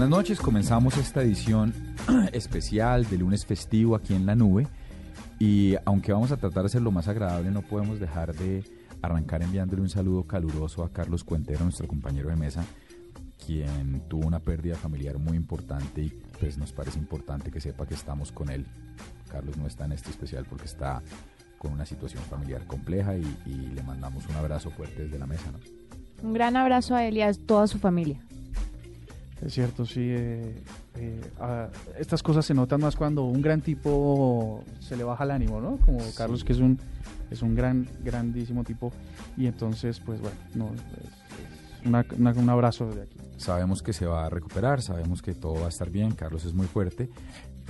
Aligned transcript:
Buenas 0.00 0.16
noches, 0.16 0.40
comenzamos 0.40 0.96
esta 0.96 1.20
edición 1.20 1.74
especial 2.32 3.04
de 3.04 3.18
lunes 3.18 3.44
festivo 3.44 3.94
aquí 3.94 4.14
en 4.14 4.24
la 4.24 4.34
nube 4.34 4.66
y 5.38 5.74
aunque 5.84 6.10
vamos 6.10 6.32
a 6.32 6.38
tratar 6.38 6.62
de 6.62 6.70
ser 6.70 6.80
lo 6.80 6.90
más 6.90 7.06
agradable, 7.06 7.50
no 7.50 7.60
podemos 7.60 8.00
dejar 8.00 8.34
de 8.34 8.64
arrancar 9.02 9.42
enviándole 9.42 9.82
un 9.82 9.90
saludo 9.90 10.22
caluroso 10.22 10.84
a 10.84 10.88
Carlos 10.90 11.22
Cuentero, 11.22 11.64
nuestro 11.64 11.86
compañero 11.86 12.30
de 12.30 12.36
mesa, 12.36 12.64
quien 13.44 14.00
tuvo 14.08 14.26
una 14.26 14.38
pérdida 14.38 14.74
familiar 14.76 15.18
muy 15.18 15.36
importante 15.36 16.00
y 16.00 16.08
pues 16.40 16.56
nos 16.56 16.72
parece 16.72 16.98
importante 16.98 17.50
que 17.50 17.60
sepa 17.60 17.84
que 17.84 17.92
estamos 17.92 18.32
con 18.32 18.48
él. 18.48 18.64
Carlos 19.30 19.58
no 19.58 19.66
está 19.66 19.84
en 19.84 19.92
este 19.92 20.08
especial 20.08 20.46
porque 20.48 20.64
está 20.64 21.02
con 21.58 21.72
una 21.72 21.84
situación 21.84 22.22
familiar 22.22 22.64
compleja 22.66 23.16
y, 23.16 23.26
le 23.74 23.82
mandamos 23.82 24.26
un 24.30 24.36
abrazo 24.36 24.70
fuerte 24.70 25.02
desde 25.02 25.18
la 25.18 25.26
mesa. 25.26 25.50
Un 26.22 26.32
gran 26.32 26.56
abrazo 26.56 26.94
a 26.94 27.04
él 27.04 27.18
y 27.18 27.20
a 27.20 27.34
toda 27.34 27.66
su 27.66 27.78
familia. 27.78 28.18
Es 29.44 29.54
cierto, 29.54 29.86
sí. 29.86 30.00
Eh, 30.00 30.62
eh, 30.96 31.20
estas 31.98 32.22
cosas 32.22 32.44
se 32.44 32.54
notan 32.54 32.80
más 32.80 32.96
cuando 32.96 33.24
un 33.24 33.40
gran 33.40 33.60
tipo 33.62 34.62
se 34.80 34.96
le 34.96 35.04
baja 35.04 35.24
el 35.24 35.30
ánimo, 35.30 35.60
¿no? 35.60 35.78
Como 35.78 35.98
Carlos, 36.16 36.44
que 36.44 36.52
es 36.52 36.58
un, 36.58 36.78
es 37.30 37.42
un 37.42 37.54
gran, 37.54 37.88
grandísimo 38.04 38.64
tipo. 38.64 38.92
Y 39.36 39.46
entonces, 39.46 40.00
pues 40.00 40.20
bueno, 40.20 40.36
no, 40.54 40.70
un 41.84 42.50
abrazo 42.50 42.86
desde 42.86 43.02
aquí. 43.02 43.16
Sabemos 43.38 43.82
que 43.82 43.94
se 43.94 44.04
va 44.04 44.26
a 44.26 44.30
recuperar, 44.30 44.82
sabemos 44.82 45.22
que 45.22 45.34
todo 45.34 45.54
va 45.54 45.66
a 45.66 45.68
estar 45.70 45.88
bien, 45.88 46.12
Carlos 46.12 46.44
es 46.44 46.52
muy 46.52 46.66
fuerte, 46.66 47.08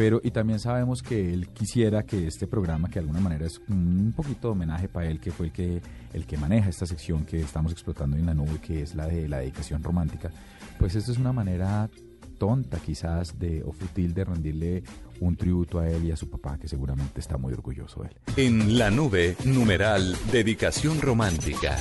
pero 0.00 0.18
y 0.24 0.30
también 0.30 0.58
sabemos 0.58 1.02
que 1.02 1.34
él 1.34 1.48
quisiera 1.48 2.04
que 2.04 2.26
este 2.26 2.46
programa, 2.46 2.88
que 2.88 2.94
de 2.94 3.00
alguna 3.00 3.20
manera 3.20 3.44
es 3.44 3.60
un 3.68 4.14
poquito 4.16 4.48
de 4.48 4.52
homenaje 4.52 4.88
para 4.88 5.06
él, 5.10 5.20
que 5.20 5.30
fue 5.30 5.48
el 5.48 5.52
que, 5.52 5.82
el 6.14 6.24
que 6.24 6.38
maneja 6.38 6.70
esta 6.70 6.86
sección 6.86 7.26
que 7.26 7.42
estamos 7.42 7.70
explotando 7.70 8.16
en 8.16 8.24
la 8.24 8.32
nube, 8.32 8.60
que 8.62 8.80
es 8.80 8.94
la 8.94 9.06
de 9.06 9.28
la 9.28 9.40
dedicación 9.40 9.82
romántica, 9.82 10.30
pues 10.78 10.94
esto 10.94 11.12
es 11.12 11.18
una 11.18 11.34
manera 11.34 11.90
tonta 12.38 12.78
quizás 12.78 13.38
de 13.38 13.62
o 13.62 13.72
fútil 13.72 14.14
de 14.14 14.24
rendirle 14.24 14.82
un 15.20 15.36
tributo 15.36 15.80
a 15.80 15.90
él 15.90 16.02
y 16.06 16.12
a 16.12 16.16
su 16.16 16.30
papá 16.30 16.56
que 16.56 16.66
seguramente 16.66 17.20
está 17.20 17.36
muy 17.36 17.52
orgulloso 17.52 18.02
de 18.02 18.08
él. 18.08 18.16
En 18.38 18.78
la 18.78 18.90
nube, 18.90 19.36
numeral, 19.44 20.16
dedicación 20.32 21.02
romántica. 21.02 21.76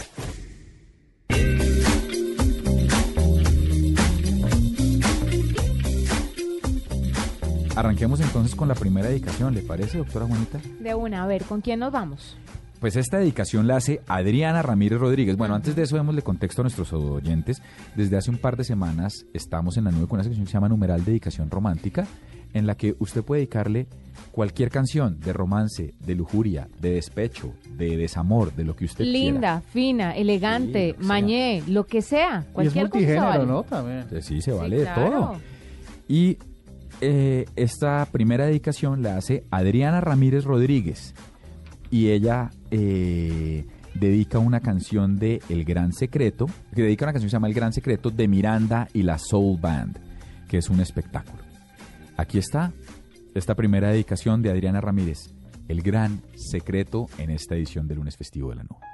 Arranquemos 7.79 8.19
entonces 8.19 8.55
con 8.55 8.67
la 8.67 8.75
primera 8.75 9.07
dedicación, 9.07 9.55
¿le 9.55 9.61
parece, 9.61 9.99
doctora 9.99 10.25
Juanita? 10.25 10.59
De 10.81 10.93
una, 10.93 11.23
a 11.23 11.27
ver, 11.27 11.45
¿con 11.45 11.61
quién 11.61 11.79
nos 11.79 11.93
vamos? 11.93 12.35
Pues 12.81 12.97
esta 12.97 13.19
dedicación 13.19 13.67
la 13.67 13.77
hace 13.77 14.01
Adriana 14.05 14.61
Ramírez 14.61 14.99
Rodríguez. 14.99 15.37
Bueno, 15.37 15.55
antes 15.55 15.77
de 15.77 15.83
eso 15.83 15.95
démosle 15.95 16.21
contexto 16.21 16.61
a 16.61 16.63
nuestros 16.63 16.91
oyentes. 16.91 17.61
Desde 17.95 18.17
hace 18.17 18.31
un 18.31 18.37
par 18.37 18.57
de 18.57 18.65
semanas 18.65 19.25
estamos 19.33 19.77
en 19.77 19.85
la 19.85 19.91
nube 19.91 20.09
con 20.09 20.17
una 20.17 20.25
sección 20.25 20.43
que 20.43 20.51
se 20.51 20.57
llama 20.57 20.67
Numeral 20.67 21.05
Dedicación 21.05 21.49
Romántica, 21.49 22.05
en 22.53 22.67
la 22.67 22.75
que 22.75 22.97
usted 22.99 23.23
puede 23.23 23.43
dedicarle 23.43 23.87
cualquier 24.33 24.71
canción 24.71 25.17
de 25.21 25.31
romance, 25.31 25.93
de 26.01 26.15
lujuria, 26.15 26.67
de 26.81 26.95
despecho, 26.95 27.53
de 27.77 27.95
desamor, 27.95 28.53
de 28.55 28.65
lo 28.65 28.75
que 28.75 28.83
usted 28.83 29.05
quiera. 29.05 29.19
Linda, 29.19 29.61
fina, 29.61 30.17
elegante, 30.17 30.97
mañé, 30.99 31.63
lo 31.65 31.85
que 31.85 32.01
sea. 32.01 32.45
Cualquier 32.51 32.83
y 32.83 32.87
es 32.87 32.93
multigénero, 32.93 33.45
¿no? 33.45 33.63
También. 33.63 34.05
Sí, 34.21 34.41
se 34.41 34.51
vale 34.51 34.79
de 34.79 34.85
todo. 34.87 35.37
Y 36.09 36.37
eh, 37.01 37.45
esta 37.55 38.05
primera 38.11 38.45
dedicación 38.45 39.01
la 39.01 39.17
hace 39.17 39.45
Adriana 39.51 40.01
Ramírez 40.01 40.43
Rodríguez 40.43 41.13
y 41.91 42.09
ella 42.09 42.51
eh, 42.71 43.65
dedica 43.93 44.39
una 44.39 44.59
canción 44.59 45.17
de 45.17 45.41
El 45.49 45.65
Gran 45.65 45.93
Secreto, 45.93 46.47
que 46.75 46.83
dedica 46.83 47.05
una 47.05 47.13
canción 47.13 47.27
que 47.27 47.31
se 47.31 47.35
llama 47.35 47.47
El 47.47 47.53
Gran 47.53 47.73
Secreto 47.73 48.09
de 48.09 48.27
Miranda 48.27 48.87
y 48.93 49.03
la 49.03 49.17
Soul 49.17 49.59
Band, 49.59 49.97
que 50.47 50.57
es 50.57 50.69
un 50.69 50.79
espectáculo. 50.81 51.41
Aquí 52.17 52.37
está 52.37 52.73
esta 53.33 53.55
primera 53.55 53.89
dedicación 53.89 54.41
de 54.41 54.51
Adriana 54.51 54.81
Ramírez, 54.81 55.33
El 55.67 55.81
Gran 55.81 56.21
Secreto 56.35 57.07
en 57.17 57.29
esta 57.29 57.55
edición 57.55 57.87
del 57.87 57.97
lunes 57.97 58.17
festivo 58.17 58.49
de 58.49 58.57
la 58.57 58.63
nube. 58.63 58.88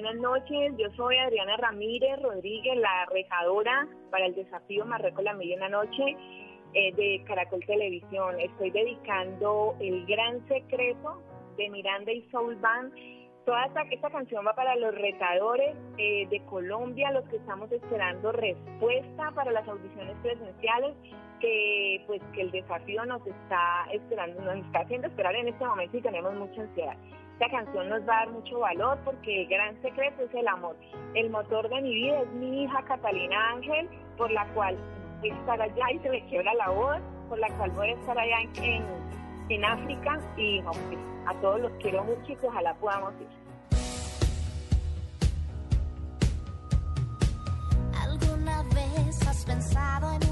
Buenas 0.00 0.20
noches. 0.20 0.74
Yo 0.78 0.88
soy 0.96 1.16
Adriana 1.16 1.56
Ramírez 1.56 2.22
Rodríguez, 2.22 2.76
la 2.76 3.06
rejadora 3.06 3.88
para 4.12 4.26
el 4.26 4.34
desafío 4.36 4.86
Marruecos 4.86 5.24
la 5.24 5.34
Milla 5.34 5.54
en 5.54 5.60
la 5.60 5.68
Noche 5.70 6.16
eh, 6.72 6.92
de 6.94 7.24
Caracol 7.26 7.64
Televisión. 7.66 8.38
Estoy 8.38 8.70
dedicando 8.70 9.74
El 9.80 10.06
Gran 10.06 10.46
Secreto 10.46 11.20
de 11.56 11.68
Miranda 11.70 12.12
y 12.12 12.22
Soul 12.30 12.54
Band. 12.56 12.92
Toda 13.44 13.64
esta, 13.64 14.10
canción 14.10 14.46
va 14.46 14.54
para 14.54 14.76
los 14.76 14.94
retadores 14.94 15.74
eh, 15.96 16.28
de 16.28 16.44
Colombia, 16.44 17.10
los 17.10 17.24
que 17.28 17.36
estamos 17.36 17.72
esperando 17.72 18.30
respuesta 18.30 19.32
para 19.32 19.50
las 19.50 19.66
audiciones 19.66 20.14
presenciales, 20.22 20.94
que 21.40 22.04
pues 22.06 22.22
que 22.34 22.42
el 22.42 22.52
desafío 22.52 23.04
nos 23.04 23.26
está 23.26 23.88
esperando, 23.90 24.42
nos 24.42 24.64
está 24.64 24.80
haciendo 24.80 25.08
esperar 25.08 25.34
en 25.34 25.48
este 25.48 25.64
momento 25.64 25.96
y 25.96 26.02
tenemos 26.02 26.34
mucha 26.34 26.60
ansiedad. 26.60 26.96
Esta 27.40 27.56
canción 27.56 27.88
nos 27.88 28.00
va 28.00 28.16
a 28.16 28.24
dar 28.24 28.30
mucho 28.30 28.58
valor 28.58 28.98
porque 29.04 29.42
el 29.42 29.48
gran 29.48 29.80
secreto 29.80 30.24
es 30.24 30.34
el 30.34 30.48
amor. 30.48 30.74
El 31.14 31.30
motor 31.30 31.68
de 31.68 31.80
mi 31.82 31.94
vida 31.94 32.22
es 32.22 32.32
mi 32.32 32.64
hija 32.64 32.82
Catalina 32.82 33.50
Ángel, 33.52 33.88
por 34.16 34.28
la 34.32 34.44
cual 34.54 34.76
voy 35.20 35.30
a 35.30 35.34
estar 35.36 35.62
allá 35.62 35.84
y 35.94 35.98
se 36.00 36.10
me 36.10 36.26
quiebra 36.26 36.52
la 36.54 36.68
voz, 36.70 36.98
por 37.28 37.38
la 37.38 37.46
cual 37.56 37.70
voy 37.70 37.90
a 37.90 37.92
estar 37.92 38.18
allá 38.18 38.40
en, 38.40 38.84
en, 39.50 39.64
África 39.64 40.18
y 40.36 40.58
a 41.26 41.34
todos 41.40 41.60
los 41.60 41.70
quiero 41.80 42.02
mucho 42.02 42.32
y 42.32 42.36
ojalá 42.44 42.74
podamos 42.74 43.14
ir. 43.20 43.28
¿Alguna 48.02 48.64
vez 48.64 49.28
has 49.28 49.44
pensado 49.44 50.12
en 50.12 50.27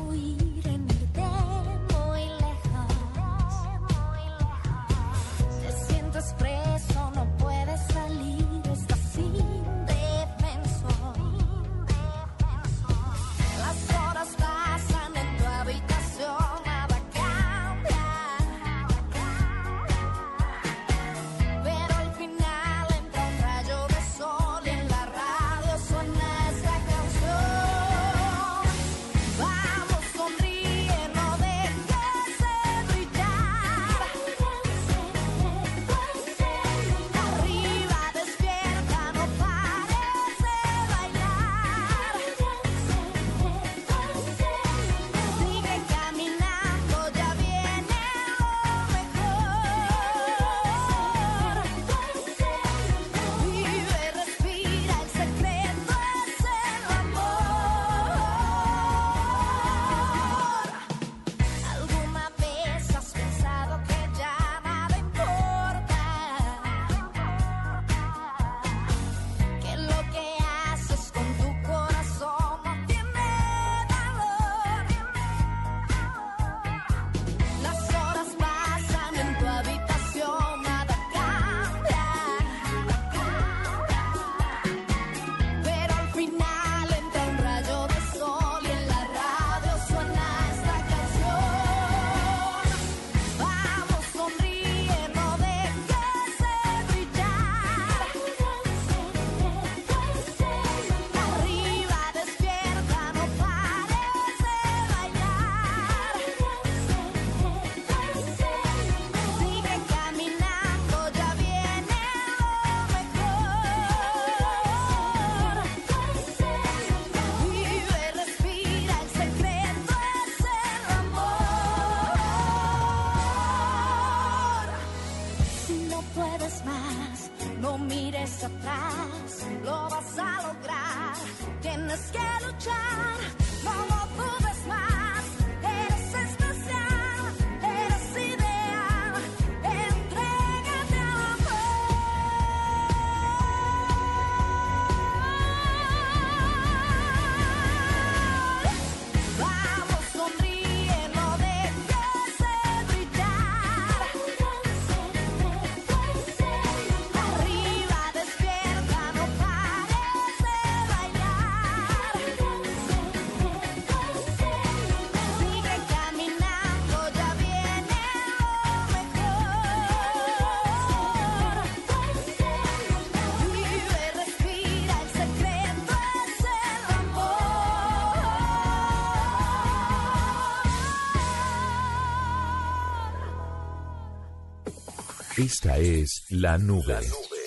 Esta 185.46 185.78
es 185.78 186.26
La 186.30 186.58
Nube. 186.58 186.98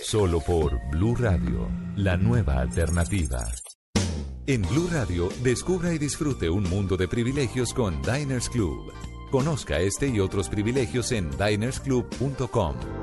Solo 0.03 0.39
por 0.39 0.79
Blue 0.89 1.15
Radio, 1.15 1.69
la 1.97 2.15
nueva 2.15 2.61
alternativa. 2.61 3.45
En 4.47 4.61
Blue 4.61 4.87
Radio, 4.89 5.27
descubra 5.43 5.93
y 5.93 5.97
disfrute 5.97 6.49
un 6.49 6.63
mundo 6.63 6.95
de 6.95 7.09
privilegios 7.09 7.73
con 7.73 8.01
Diners 8.01 8.47
Club. 8.47 8.93
Conozca 9.31 9.79
este 9.81 10.07
y 10.07 10.21
otros 10.21 10.47
privilegios 10.47 11.11
en 11.11 11.29
dinersclub.com. 11.31 12.98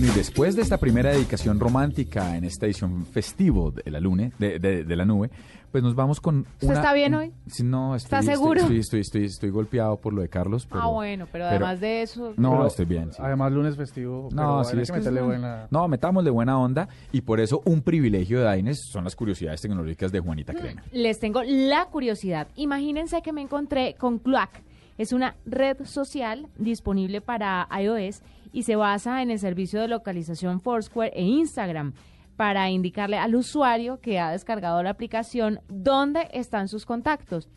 Bueno, 0.00 0.14
y 0.14 0.16
después 0.16 0.56
de 0.56 0.62
esta 0.62 0.78
primera 0.78 1.10
dedicación 1.10 1.60
romántica 1.60 2.34
en 2.34 2.44
esta 2.44 2.64
edición 2.64 3.04
festivo 3.04 3.70
de 3.70 3.90
la, 3.90 4.00
lune, 4.00 4.32
de, 4.38 4.58
de- 4.58 4.82
de 4.84 4.96
la 4.96 5.04
nube, 5.04 5.30
pues 5.70 5.84
nos 5.84 5.94
vamos 5.94 6.22
con 6.22 6.46
¿Usted 6.54 6.68
una- 6.68 6.76
está 6.76 6.94
bien 6.94 7.14
un- 7.14 7.20
hoy? 7.20 7.32
Sí, 7.48 7.62
no, 7.64 7.94
estoy, 7.94 8.06
¿Está 8.06 8.18
estoy- 8.20 8.34
seguro? 8.34 8.60
Estoy, 8.62 8.78
estoy, 8.78 9.00
estoy, 9.00 9.24
estoy 9.24 9.50
golpeado 9.50 9.98
por 9.98 10.14
lo 10.14 10.22
de 10.22 10.30
Carlos. 10.30 10.66
Pero, 10.66 10.80
ah, 10.80 10.86
bueno, 10.86 11.26
pero 11.30 11.44
además 11.44 11.80
de 11.80 12.00
eso... 12.00 12.32
No, 12.38 12.52
Pero, 12.52 12.66
estoy 12.68 12.86
bien. 12.86 13.12
sí. 13.12 13.18
Además, 13.22 13.52
lunes 13.52 13.76
festivo. 13.76 14.30
No, 14.32 14.62
pero 14.62 14.64
sí, 14.64 14.76
hay 14.76 14.82
es 14.84 14.90
que 14.90 14.96
meterle 14.98 15.20
es- 15.20 15.26
buena. 15.26 15.66
No, 15.70 15.86
metámosle 15.86 16.30
buena 16.30 16.58
onda 16.58 16.88
y 17.12 17.20
por 17.20 17.38
eso 17.38 17.60
un 17.66 17.82
privilegio 17.82 18.38
de 18.38 18.44
Daines 18.46 18.80
son 18.86 19.04
las 19.04 19.14
curiosidades 19.14 19.60
tecnológicas 19.60 20.10
de 20.12 20.20
Juanita 20.20 20.54
Crema. 20.54 20.82
Les 20.92 21.18
tengo 21.20 21.42
la 21.44 21.84
curiosidad. 21.90 22.48
Imagínense 22.56 23.20
que 23.20 23.34
me 23.34 23.42
encontré 23.42 23.96
con 23.98 24.18
Cloak. 24.18 24.48
Es 24.98 25.12
una 25.12 25.36
red 25.46 25.84
social 25.84 26.48
disponible 26.58 27.20
para 27.20 27.68
iOS 27.80 28.22
y 28.52 28.64
se 28.64 28.76
basa 28.76 29.22
en 29.22 29.30
el 29.30 29.38
servicio 29.38 29.80
de 29.80 29.88
localización 29.88 30.60
Foursquare 30.60 31.12
e 31.14 31.22
Instagram 31.22 31.94
para 32.36 32.70
indicarle 32.70 33.18
al 33.18 33.34
usuario 33.34 34.00
que 34.00 34.18
ha 34.18 34.30
descargado 34.30 34.82
la 34.82 34.90
aplicación 34.90 35.60
dónde 35.68 36.28
están 36.32 36.68
sus 36.68 36.86
contactos. 36.86 37.50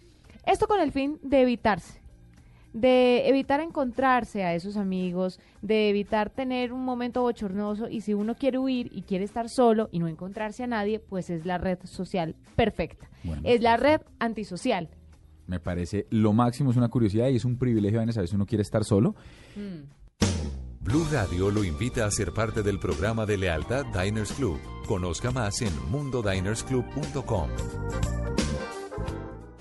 Esto 0.45 0.67
con 0.67 0.81
el 0.81 0.91
fin 0.91 1.19
de 1.23 1.41
evitarse, 1.41 2.01
de 2.73 3.29
evitar 3.29 3.61
encontrarse 3.61 4.43
a 4.43 4.53
esos 4.55 4.75
amigos, 4.75 5.39
de 5.61 5.89
evitar 5.89 6.29
tener 6.29 6.73
un 6.73 6.83
momento 6.83 7.21
bochornoso 7.21 7.87
y 7.87 8.01
si 8.01 8.13
uno 8.13 8.35
quiere 8.35 8.57
huir 8.57 8.89
y 8.91 9.03
quiere 9.03 9.23
estar 9.23 9.47
solo 9.47 9.87
y 9.91 9.99
no 9.99 10.09
encontrarse 10.09 10.63
a 10.63 10.67
nadie, 10.67 10.99
pues 10.99 11.29
es 11.29 11.45
la 11.45 11.57
red 11.57 11.79
social 11.85 12.35
perfecta. 12.57 13.09
Bueno, 13.23 13.41
es 13.45 13.61
la 13.61 13.77
red 13.77 14.01
antisocial. 14.19 14.89
Me 15.47 15.59
parece 15.59 16.07
lo 16.09 16.33
máximo, 16.33 16.71
es 16.71 16.77
una 16.77 16.89
curiosidad 16.89 17.27
y 17.29 17.35
es 17.35 17.45
un 17.45 17.57
privilegio, 17.57 17.99
Daines, 17.99 18.17
a 18.17 18.21
veces 18.21 18.33
uno 18.33 18.45
quiere 18.45 18.61
estar 18.61 18.83
solo. 18.83 19.15
Blue 20.79 21.05
Radio 21.11 21.49
lo 21.49 21.63
invita 21.63 22.05
a 22.05 22.11
ser 22.11 22.33
parte 22.33 22.61
del 22.61 22.79
programa 22.79 23.25
de 23.25 23.37
lealtad 23.37 23.85
Diners 23.85 24.33
Club. 24.33 24.59
Conozca 24.85 25.31
más 25.31 25.61
en 25.61 25.71
mundodinersclub.com. 25.89 27.49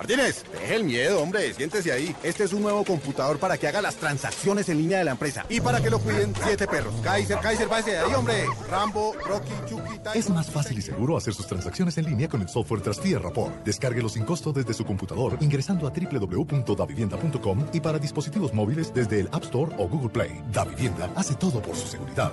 Martínez, 0.03 0.43
deje 0.53 0.75
el 0.75 0.83
miedo, 0.83 1.23
hombre, 1.23 1.55
siéntese 1.55 1.93
ahí. 1.93 2.13
Este 2.25 2.43
es 2.43 2.53
un 2.53 2.61
nuevo 2.61 2.85
computador 2.85 3.39
para 3.39 3.57
que 3.57 3.69
haga 3.69 3.81
las 3.81 3.95
transacciones 3.95 4.69
en 4.69 4.79
línea 4.79 4.99
de 4.99 5.05
la 5.05 5.13
empresa 5.13 5.47
y 5.49 5.61
para 5.61 5.81
que 5.81 5.91
lo 5.91 6.01
cuiden 6.01 6.35
siete 6.43 6.67
perros. 6.67 6.93
Kaiser, 7.05 7.39
Kaiser, 7.39 7.69
váyase 7.69 7.93
de 7.93 7.99
ahí, 7.99 8.13
hombre. 8.13 8.47
Rambo, 8.69 9.15
Rocky, 9.25 9.53
Chucky, 9.69 9.99
Tyson. 9.99 10.19
Es 10.19 10.31
más 10.31 10.51
fácil 10.51 10.77
y 10.77 10.83
seguro 10.83 11.17
hacer 11.17 11.35
sus 11.35 11.47
transacciones 11.47 11.99
en 11.99 12.07
línea 12.07 12.29
con 12.29 12.43
el 12.43 12.49
software 12.49 12.81
Trustee 12.81 13.17
Rapport. 13.17 13.65
Descárguelo 13.65 14.09
sin 14.09 14.25
costo 14.25 14.53
desde 14.53 14.75
su 14.75 14.85
computador 14.85 15.39
ingresando 15.41 15.87
a 15.87 15.91
www.davivienda.com 15.91 17.67
y 17.73 17.79
para 17.79 18.01
dispositivos 18.01 18.53
móviles 18.53 18.93
desde 18.93 19.21
el 19.21 19.29
App 19.31 19.45
Store 19.45 19.73
o 19.79 19.87
Google 19.87 20.11
Play. 20.11 20.43
Da 20.53 20.65
Vivienda 20.65 21.13
hace 21.15 21.37
todo 21.37 21.63
por 21.63 21.77
su 21.77 21.87
seguridad. 21.87 22.33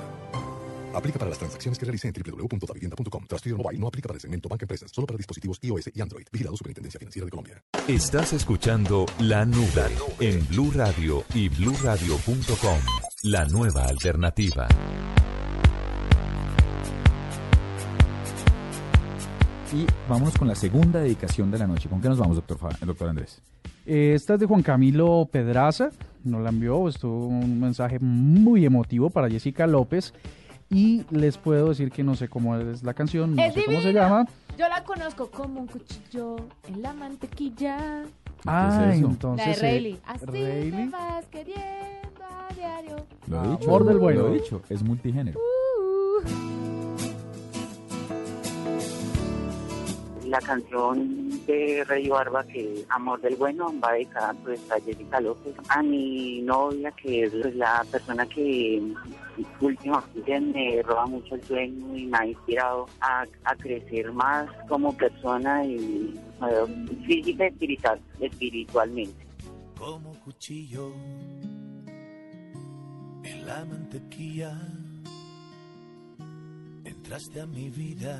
Aplica 0.99 1.17
para 1.17 1.29
las 1.29 1.39
transacciones 1.39 1.79
que 1.79 1.85
realice 1.85 2.09
en 2.09 2.13
www.davivienda.com. 2.13 3.25
Trustee 3.25 3.53
Mobile 3.53 3.79
no 3.79 3.87
aplica 3.87 4.07
para 4.07 4.17
el 4.17 4.21
segmento 4.21 4.49
Banca 4.49 4.65
Empresas, 4.65 4.91
solo 4.91 5.07
para 5.07 5.15
dispositivos 5.15 5.57
iOS 5.61 5.91
y 5.93 6.01
Android. 6.01 6.25
Vigilado 6.29 6.57
Superintendencia 6.57 6.99
Financiera 6.99 7.25
de 7.25 7.31
Colombia. 7.31 7.63
Estás 7.87 8.33
escuchando 8.33 9.05
La 9.19 9.45
Nube 9.45 9.95
en 10.19 10.45
Blue 10.49 10.71
Radio 10.75 11.23
y 11.33 11.47
bluradio.com. 11.47 12.79
La 13.23 13.45
nueva 13.45 13.85
alternativa. 13.85 14.67
Y 19.71 19.85
vámonos 20.09 20.37
con 20.37 20.49
la 20.49 20.55
segunda 20.55 20.99
dedicación 20.99 21.49
de 21.49 21.59
la 21.59 21.67
noche. 21.67 21.87
¿Con 21.87 22.01
qué 22.01 22.09
nos 22.09 22.17
vamos, 22.17 22.35
doctor, 22.35 22.57
doctor 22.85 23.07
Andrés? 23.07 23.41
Eh, 23.85 24.13
esta 24.15 24.33
es 24.33 24.41
de 24.41 24.47
Juan 24.47 24.63
Camilo 24.63 25.29
Pedraza, 25.31 25.91
nos 26.25 26.41
la 26.41 26.49
envió, 26.49 26.89
estuvo 26.89 27.27
un 27.27 27.59
mensaje 27.61 27.99
muy 27.99 28.65
emotivo 28.65 29.09
para 29.09 29.29
Jessica 29.29 29.65
López 29.65 30.13
y 30.69 31.03
les 31.09 31.37
puedo 31.37 31.69
decir 31.69 31.91
que 31.91 32.03
no 32.03 32.15
sé 32.15 32.27
cómo 32.27 32.55
es 32.57 32.83
la 32.83 32.93
canción, 32.93 33.35
no 33.35 33.41
es 33.43 33.53
sé 33.53 33.65
cómo 33.65 33.77
se 33.81 33.87
divina. 33.87 34.03
llama. 34.07 34.27
Yo 34.57 34.67
la 34.69 34.83
conozco 34.83 35.31
como 35.31 35.61
un 35.61 35.67
cuchillo 35.67 36.35
en 36.67 36.81
la 36.81 36.93
mantequilla. 36.93 38.03
Ah, 38.45 38.91
eso? 38.93 39.05
entonces... 39.07 39.47
la 39.47 39.53
de 39.53 39.57
eh, 39.57 39.61
Rayleigh. 39.73 39.99
Así 40.05 40.25
Rayleigh. 40.25 40.71
me 40.71 40.89
vas 40.89 41.25
queriendo 41.27 42.23
a 42.29 42.53
diario. 42.53 42.95
Lo 43.27 43.39
Ah, 43.39 43.45
he 43.45 43.49
dicho. 43.51 43.63
amor 43.69 43.85
del 43.85 43.95
lo 43.95 44.01
bueno. 44.03 44.27
he 44.27 44.33
dicho. 44.35 44.61
Es 44.69 44.83
multigénero. 44.83 45.39
Uh. 45.39 46.23
La 50.29 50.39
canción 50.41 51.29
de 51.47 51.83
Rey 51.87 52.07
Barba, 52.07 52.43
que 52.43 52.85
Amor 52.89 53.19
del 53.21 53.35
Bueno, 53.35 53.73
va 53.83 53.93
dedicada 53.93 54.33
pues, 54.43 54.59
a 54.71 54.79
Jessica 54.79 55.19
López, 55.19 55.55
a 55.69 55.81
mi 55.81 56.41
novia, 56.43 56.91
que 56.91 57.23
es 57.23 57.31
pues, 57.31 57.55
la 57.55 57.83
persona 57.91 58.27
que 58.27 58.79
últimamente 59.59 60.39
me 60.39 60.83
roba 60.83 61.07
mucho 61.07 61.33
el 61.33 61.43
sueño 61.43 61.95
y 61.95 62.05
me 62.05 62.17
ha 62.17 62.27
inspirado 62.27 62.85
a, 63.01 63.25
a 63.43 63.55
crecer 63.55 64.11
más 64.11 64.47
como 64.67 64.95
persona 64.95 65.65
y 65.65 66.13
física 67.07 67.45
y 67.45 67.47
espiritual, 67.47 67.99
espiritualmente. 68.19 69.25
como 69.77 70.13
cuchillo 70.19 70.93
en 73.23 73.45
la 73.47 73.65
mantequilla. 73.65 74.51
Entraste 76.85 77.41
a 77.41 77.47
mi 77.47 77.69
vida 77.69 78.19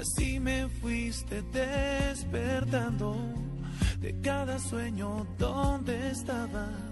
Así 0.00 0.40
me 0.40 0.66
fuiste 0.68 1.42
despertando 1.52 3.16
de 3.98 4.18
cada 4.20 4.58
sueño 4.58 5.26
donde 5.38 6.10
estabas 6.10 6.89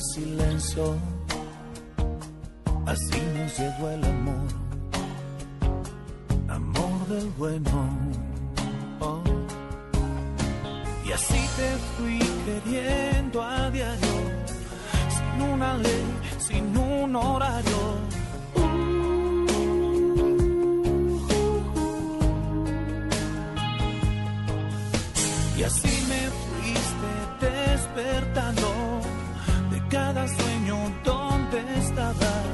silencio. 0.00 0.96
Así 2.86 3.20
nos 3.36 3.58
llegó 3.58 3.88
el 3.90 4.04
amor, 4.04 4.48
amor 6.48 7.08
del 7.08 7.28
bueno. 7.38 7.88
Oh. 9.00 9.22
Y 11.04 11.12
así 11.12 11.40
te 11.56 11.68
fui 11.96 12.18
queriendo 12.44 13.42
a 13.42 13.70
diario, 13.70 14.16
sin 15.14 15.42
una 15.42 15.76
ley, 15.78 16.04
sin 16.38 16.76
un 16.76 17.16
horario. 17.16 17.94
Y 25.56 25.62
así 25.62 26.06
me 26.08 26.30
fuiste 26.44 27.46
despertando 27.46 28.68
de 28.68 28.93
cada 29.94 30.26
sueño 30.26 30.76
donde 31.04 31.60
estabas 31.78 32.53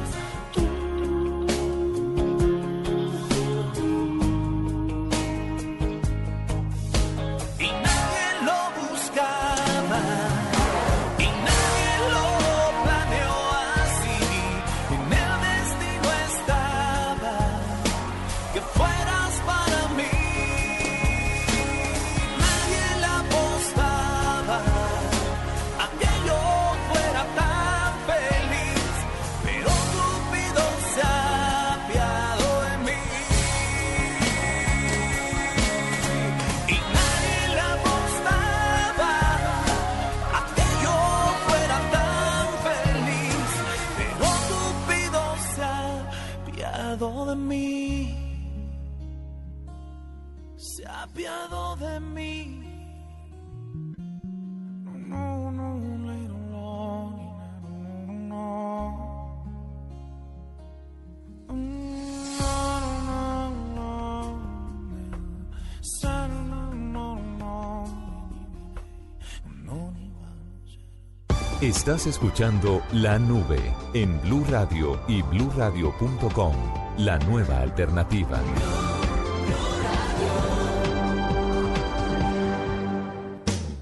Estás 71.61 72.07
escuchando 72.07 72.83
La 72.91 73.19
Nube 73.19 73.61
en 73.93 74.19
Blue 74.23 74.47
Radio 74.49 74.99
y 75.07 75.21
bluradio.com. 75.21 76.55
La 76.97 77.19
nueva 77.19 77.61
alternativa. 77.61 78.41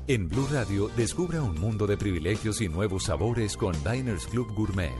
En 0.08 0.28
Blue 0.28 0.49
Radio 0.50 0.88
descubra 0.97 1.40
un 1.40 1.61
mundo 1.61 1.87
de 1.87 1.97
privilegios 1.97 2.61
y 2.62 2.68
nuevos 2.68 3.04
sabores 3.04 3.56
con 3.56 3.73
Diners 3.85 4.26
Club 4.26 4.52
Gourmet. 4.56 4.90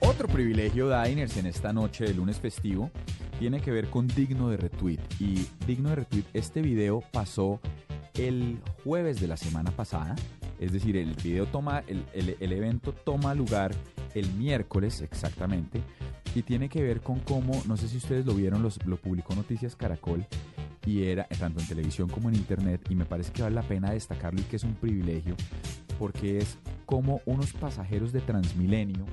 Otro 0.00 0.26
privilegio 0.26 0.90
Diners 1.00 1.36
en 1.36 1.46
esta 1.46 1.72
noche 1.72 2.06
de 2.06 2.14
lunes 2.14 2.40
festivo 2.40 2.90
tiene 3.42 3.60
que 3.60 3.72
ver 3.72 3.88
con 3.90 4.06
digno 4.06 4.50
de 4.50 4.56
retweet. 4.56 5.00
Y 5.18 5.48
digno 5.66 5.88
de 5.88 5.96
retweet, 5.96 6.22
este 6.32 6.62
video 6.62 7.02
pasó 7.10 7.58
el 8.14 8.60
jueves 8.84 9.20
de 9.20 9.26
la 9.26 9.36
semana 9.36 9.72
pasada. 9.72 10.14
Es 10.60 10.70
decir, 10.70 10.96
el 10.96 11.14
video 11.14 11.46
toma, 11.46 11.82
el, 11.88 12.04
el- 12.14 12.36
el 12.38 12.52
evento 12.52 12.92
toma 12.92 13.34
lugar 13.34 13.74
el 14.14 14.32
miércoles 14.34 15.00
exactamente. 15.00 15.82
Y 16.36 16.42
tiene 16.42 16.68
que 16.68 16.82
ver 16.84 17.00
con 17.00 17.18
cómo, 17.18 17.60
no 17.66 17.76
sé 17.76 17.88
si 17.88 17.96
ustedes 17.96 18.24
lo 18.26 18.32
vieron, 18.34 18.62
los- 18.62 18.78
lo 18.86 18.96
publicó 18.96 19.34
Noticias 19.34 19.74
Caracol 19.74 20.24
y 20.86 21.02
era 21.02 21.24
tanto 21.24 21.58
en 21.60 21.66
televisión 21.66 22.08
como 22.08 22.28
en 22.28 22.36
internet 22.36 22.80
y 22.90 22.94
me 22.94 23.06
parece 23.06 23.32
que 23.32 23.42
vale 23.42 23.56
la 23.56 23.62
pena 23.62 23.90
destacarlo 23.90 24.40
y 24.40 24.44
que 24.44 24.54
es 24.54 24.62
un 24.62 24.74
privilegio 24.76 25.34
porque 25.98 26.38
es 26.38 26.58
como 26.86 27.20
unos 27.26 27.52
pasajeros 27.54 28.12
de 28.12 28.20
Transmilenio 28.20 29.04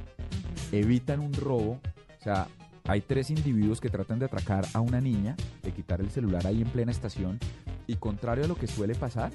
evitan 0.71 1.19
un 1.19 1.33
robo, 1.33 1.79
o 2.19 2.24
sea, 2.24 2.48
hay 2.89 3.01
tres 3.01 3.29
individuos 3.29 3.79
que 3.79 3.91
tratan 3.91 4.17
de 4.17 4.25
atracar 4.25 4.65
a 4.74 4.79
una 4.79 5.00
niña, 5.00 5.36
de 5.62 5.72
quitar 5.72 6.01
el 6.01 6.10
celular 6.10 6.48
ahí 6.48 6.63
en 6.63 6.69
plena 6.69 6.91
estación 6.91 7.38
y 7.86 7.96
contrario 7.98 8.46
a 8.46 8.48
lo 8.48 8.55
que 8.55 8.65
suele 8.65 8.96
pasar, 8.96 9.31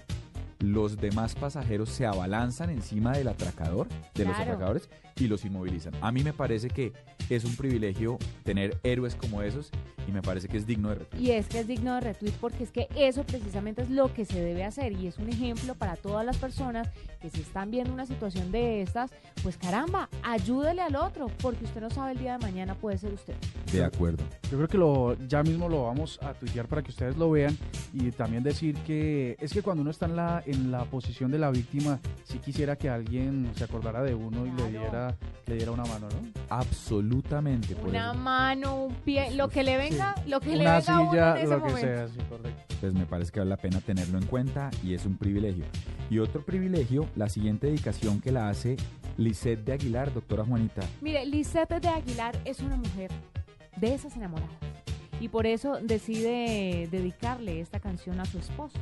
los 0.59 0.97
demás 0.97 1.37
pasajeros 1.37 1.89
se 1.91 2.05
abalanzan 2.05 2.71
encima 2.71 3.13
del 3.13 3.29
atracador, 3.29 3.87
de 4.15 4.25
los 4.25 4.37
atracadores 4.37 4.89
y 5.17 5.27
los 5.27 5.45
inmovilizan. 5.45 5.95
A 6.01 6.11
mí 6.13 6.23
me 6.23 6.33
parece 6.33 6.69
que 6.69 6.93
es 7.31 7.45
un 7.45 7.57
privilegio 7.57 8.19
tener 8.43 8.79
héroes 8.83 9.15
como 9.15 9.43
esos 9.43 9.71
y 10.07 10.13
me 10.13 10.23
parece 10.23 10.49
que 10.49 10.57
es 10.57 10.67
digno 10.67 10.91
de 10.91 10.97
respeto. 10.97 11.23
Y 11.23 11.31
es 11.31 11.47
que 11.47 11.61
es 11.61 11.67
digno 11.67 11.95
de 11.95 12.01
retweet 12.01 12.35
porque 12.41 12.65
es 12.65 12.71
que 12.71 12.89
eso 12.95 13.25
precisamente 13.25 13.83
es 13.83 13.91
lo 13.91 14.13
que 14.13 14.25
se 14.25 14.41
debe 14.41 14.65
hacer 14.65 14.93
y 14.93 15.07
es 15.07 15.19
un 15.19 15.29
ejemplo 15.29 15.75
para 15.75 15.97
todas 15.97 16.27
las 16.27 16.37
personas 16.37 16.89
que 17.21 17.31
si 17.31 17.41
están 17.41 17.71
viendo 17.71 17.93
una 17.93 18.07
situación 18.07 18.53
de 18.53 18.83
estas, 18.83 19.11
pues 19.43 19.57
caramba, 19.57 20.09
ayúdele 20.23 20.83
al 20.83 20.97
otro 20.97 21.29
porque 21.41 21.65
usted 21.65 21.81
no 21.81 21.91
sabe 21.91 22.13
el 22.13 22.19
día 22.19 22.39
de 22.39 22.39
mañana 22.39 22.75
puede 22.75 22.99
ser 22.99 23.13
usted. 23.13 23.35
De 23.73 23.83
acuerdo. 23.83 24.23
Yo 24.51 24.59
creo 24.59 24.69
que 24.69 24.79
lo, 24.79 25.17
ya 25.27 25.43
mismo 25.43 25.69
lo 25.69 25.85
vamos 25.85 26.19
a 26.23 26.35
tuitear 26.35 26.67
para 26.67 26.83
que 26.83 26.91
ustedes 26.91 27.17
lo 27.17 27.31
vean 27.31 27.57
y 27.93 28.11
también 28.11 28.43
decir 28.43 28.77
que 28.87 29.37
es 29.41 29.53
que 29.53 29.63
cuando 29.63 29.83
uno 29.83 29.91
está 29.91 30.07
en 30.07 30.17
la, 30.17 30.43
en 30.45 30.71
la 30.71 30.85
posición 30.85 31.31
de 31.31 31.39
la 31.39 31.51
víctima, 31.51 31.99
sí 32.25 32.39
quisiera 32.39 32.77
que 32.77 32.89
alguien 32.89 33.51
se 33.55 33.65
acordara 33.65 34.03
de 34.03 34.15
uno 34.15 34.47
y 34.47 34.51
le 34.51 34.71
diera, 34.71 35.04
le 35.47 35.55
diera 35.57 35.73
una 35.73 35.85
mano, 35.85 36.09
¿no? 36.09 36.29
Absolutamente. 36.49 37.75
por 37.75 37.89
Una 37.89 38.11
eso. 38.13 38.15
mano, 38.21 38.85
un 38.85 38.95
pie, 38.95 39.31
lo 39.35 39.49
que 39.49 39.63
le 39.63 39.77
venga, 39.77 40.15
lo 40.27 40.41
que 40.41 40.57
le 40.57 40.63
Una 40.63 40.79
venga 40.79 40.95
a 40.95 41.01
uno 41.01 41.11
silla, 41.11 41.31
en 41.33 41.37
ese 41.39 41.47
lo 41.47 41.63
que 41.63 41.69
momento. 41.71 41.81
sea, 41.81 42.09
sí, 42.09 42.19
correcto. 42.29 42.75
Pues 42.81 42.95
me 42.95 43.07
parece 43.07 43.33
que 43.33 43.41
vale 43.41 43.51
la 43.51 43.57
pena 43.57 43.81
tenerlo 43.81 44.19
en 44.19 44.27
cuenta 44.27 44.71
y 44.83 44.95
es 44.95 45.05
un 45.07 45.17
privilegio. 45.17 45.65
Y 46.11 46.19
otro 46.19 46.43
privilegio, 46.43 47.07
la 47.17 47.29
siguiente 47.29 47.67
dedicación 47.69 48.21
que 48.21 48.31
la 48.33 48.49
hace 48.49 48.77
Lisette 49.17 49.65
de 49.65 49.73
Aguilar, 49.73 50.13
doctora 50.13 50.45
Juanita. 50.45 50.83
Mire, 51.01 51.25
Lisette 51.27 51.81
de 51.81 51.89
Aguilar 51.89 52.37
es 52.45 52.61
una 52.61 52.77
mujer 52.77 53.11
de 53.77 53.95
esas 53.95 54.17
enamoradas 54.17 54.51
y 55.21 55.29
por 55.29 55.47
eso 55.47 55.79
decide 55.83 56.89
dedicarle 56.91 57.61
esta 57.61 57.81
canción 57.81 58.21
a 58.21 58.25
su 58.25 58.39
esposo, 58.39 58.79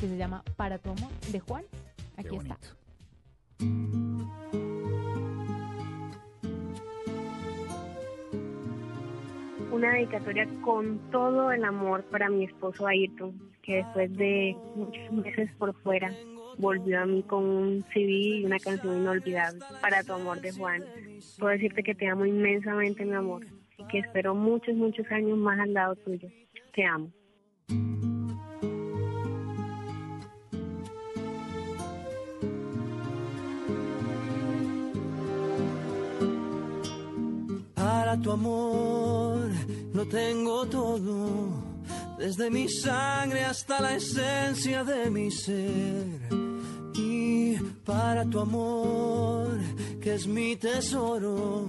que 0.00 0.08
se 0.08 0.16
llama 0.16 0.42
Para 0.56 0.78
tu 0.78 0.90
amor 0.90 1.10
de 1.30 1.40
Juan. 1.40 1.64
Aquí 2.16 2.36
está. 2.36 2.58
Una 9.74 9.94
dedicatoria 9.94 10.46
con 10.62 11.00
todo 11.10 11.50
el 11.50 11.64
amor 11.64 12.04
para 12.04 12.30
mi 12.30 12.44
esposo 12.44 12.86
Ayrton, 12.86 13.50
que 13.60 13.78
después 13.78 14.16
de 14.16 14.56
muchos 14.76 15.12
meses 15.12 15.50
por 15.58 15.74
fuera 15.82 16.12
volvió 16.58 17.00
a 17.00 17.06
mí 17.06 17.24
con 17.24 17.44
un 17.44 17.84
CD 17.92 18.08
y 18.08 18.44
una 18.44 18.60
canción 18.60 18.98
inolvidable 18.98 19.58
para 19.80 20.04
tu 20.04 20.12
amor 20.12 20.40
de 20.40 20.52
Juan. 20.52 20.84
Puedo 21.40 21.54
decirte 21.54 21.82
que 21.82 21.96
te 21.96 22.06
amo 22.06 22.24
inmensamente, 22.24 23.04
mi 23.04 23.14
amor, 23.14 23.46
y 23.76 23.84
que 23.88 23.98
espero 23.98 24.32
muchos, 24.36 24.76
muchos 24.76 25.10
años 25.10 25.36
más 25.38 25.58
al 25.58 25.74
lado 25.74 25.96
tuyo. 25.96 26.28
Te 26.72 26.84
amo. 26.84 27.10
Tu 38.22 38.30
amor 38.30 39.50
lo 39.92 40.06
tengo 40.06 40.64
todo, 40.66 41.62
desde 42.18 42.48
mi 42.48 42.68
sangre 42.68 43.44
hasta 43.44 43.80
la 43.80 43.96
esencia 43.96 44.84
de 44.84 45.10
mi 45.10 45.30
ser. 45.30 46.06
Y 46.94 47.56
para 47.84 48.24
tu 48.24 48.38
amor, 48.40 49.58
que 50.00 50.14
es 50.14 50.26
mi 50.26 50.56
tesoro, 50.56 51.68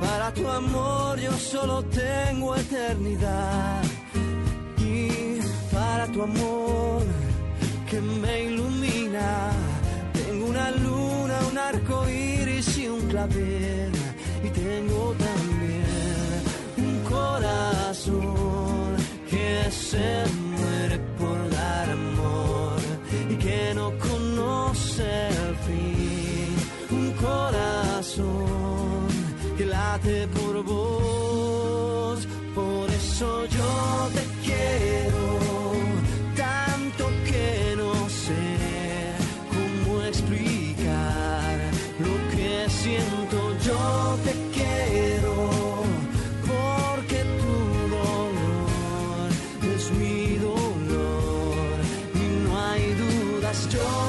Para 0.00 0.32
tu 0.32 0.48
amor 0.48 1.18
yo 1.18 1.32
solo 1.32 1.82
tengo 1.84 2.54
eternidad. 2.56 3.82
Y 4.78 5.40
para 5.72 6.06
tu 6.06 6.22
amor 6.22 7.02
que 7.90 8.00
me 8.00 8.44
ilumina, 8.44 9.50
tengo 10.12 10.46
una 10.46 10.70
luna, 10.70 11.38
un 11.50 11.58
arco 11.58 12.08
iris 12.08 12.78
y 12.78 12.88
un 12.88 13.00
clavel. 13.08 13.92
Y 14.44 14.48
tengo 14.50 15.14
también 15.18 16.42
un 16.76 17.04
corazón 17.04 18.96
que 19.28 19.70
se 19.70 20.24
muere 20.52 20.98
por 21.18 21.50
dar 21.50 21.90
amor 21.90 22.78
y 23.30 23.34
que 23.36 23.72
no 23.74 23.92
conoce 23.98 25.28
el 25.28 25.56
fin. 25.66 26.98
Un 26.98 27.12
corazón 27.12 28.57
por 29.96 30.62
vos, 30.64 32.28
por 32.54 32.90
eso 32.90 33.46
yo 33.46 34.08
te 34.14 34.22
quiero 34.44 35.38
tanto 36.36 37.06
que 37.24 37.74
no 37.76 38.08
sé 38.08 38.44
cómo 39.50 40.02
explicar 40.02 41.58
lo 42.00 42.36
que 42.36 42.68
siento. 42.68 43.38
Yo 43.64 44.18
te 44.24 44.32
quiero 44.52 45.34
porque 46.46 47.24
tu 47.40 47.54
dolor 47.96 49.28
es 49.74 49.90
mi 49.92 50.36
dolor 50.36 51.76
y 52.14 52.44
no 52.44 52.58
hay 52.60 52.94
dudas. 52.94 53.68
Yo 53.70 54.07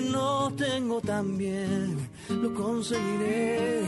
no 0.00 0.52
tengo 0.56 1.00
también 1.00 2.08
lo 2.28 2.54
conseguiré. 2.54 3.82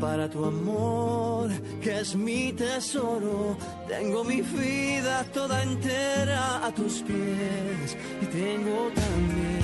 Para 0.00 0.30
tu 0.30 0.44
amor, 0.44 1.50
que 1.82 2.00
es 2.00 2.14
mi 2.14 2.52
tesoro, 2.52 3.56
tengo 3.86 4.24
mi 4.24 4.40
vida 4.40 5.24
toda 5.32 5.62
entera 5.62 6.64
a 6.64 6.72
tus 6.72 7.02
pies 7.02 7.96
y 8.22 8.26
tengo 8.26 8.90
también 8.94 9.59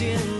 siento. 0.00 0.39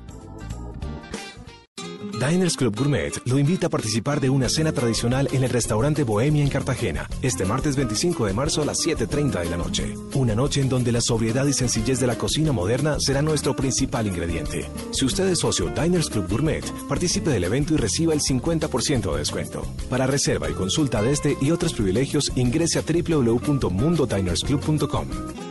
Diners 2.21 2.55
Club 2.55 2.75
Gourmet 2.75 3.13
lo 3.25 3.39
invita 3.39 3.65
a 3.65 3.69
participar 3.71 4.21
de 4.21 4.29
una 4.29 4.47
cena 4.47 4.71
tradicional 4.71 5.27
en 5.31 5.43
el 5.43 5.49
restaurante 5.49 6.03
Bohemia 6.03 6.43
en 6.43 6.49
Cartagena, 6.49 7.09
este 7.23 7.45
martes 7.45 7.75
25 7.75 8.27
de 8.27 8.33
marzo 8.33 8.61
a 8.61 8.65
las 8.65 8.77
7.30 8.85 9.41
de 9.41 9.49
la 9.49 9.57
noche. 9.57 9.95
Una 10.13 10.35
noche 10.35 10.61
en 10.61 10.69
donde 10.69 10.91
la 10.91 11.01
sobriedad 11.01 11.47
y 11.47 11.53
sencillez 11.53 11.99
de 11.99 12.05
la 12.05 12.19
cocina 12.19 12.51
moderna 12.51 12.97
será 12.99 13.23
nuestro 13.23 13.55
principal 13.55 14.05
ingrediente. 14.05 14.69
Si 14.91 15.03
usted 15.03 15.29
es 15.29 15.39
socio 15.39 15.69
Diners 15.69 16.11
Club 16.11 16.29
Gourmet, 16.29 16.63
participe 16.87 17.31
del 17.31 17.45
evento 17.45 17.73
y 17.73 17.77
reciba 17.77 18.13
el 18.13 18.21
50% 18.21 19.13
de 19.13 19.17
descuento. 19.17 19.65
Para 19.89 20.05
reserva 20.05 20.47
y 20.47 20.53
consulta 20.53 21.01
de 21.01 21.13
este 21.13 21.35
y 21.41 21.49
otros 21.49 21.73
privilegios, 21.73 22.31
ingrese 22.35 22.77
a 22.77 22.83
www.mundodinersclub.com. 22.83 25.07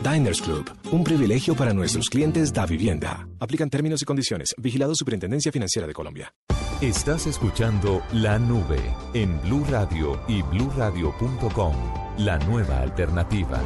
Diners 0.09 0.41
Club, 0.41 0.71
un 0.93 1.03
privilegio 1.03 1.53
para 1.53 1.73
nuestros 1.73 2.09
clientes 2.09 2.53
da 2.53 2.65
vivienda. 2.65 3.27
Aplican 3.41 3.71
términos 3.71 4.03
y 4.03 4.05
condiciones. 4.05 4.53
Vigilado 4.55 4.93
Superintendencia 4.93 5.51
Financiera 5.51 5.87
de 5.87 5.93
Colombia. 5.93 6.31
Estás 6.79 7.25
escuchando 7.25 8.03
La 8.13 8.37
Nube 8.37 8.79
en 9.15 9.41
Blue 9.41 9.65
Radio 9.67 10.21
y 10.27 10.43
bluradio.com. 10.43 11.75
La 12.19 12.37
nueva 12.37 12.81
alternativa. 12.81 13.59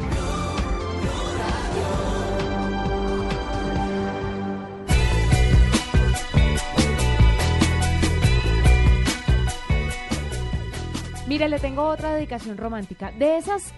Mire, 11.28 11.50
le 11.50 11.58
tengo 11.58 11.84
otra 11.84 12.14
dedicación 12.14 12.56
romántica. 12.56 13.12
De 13.12 13.36
esas 13.36 13.74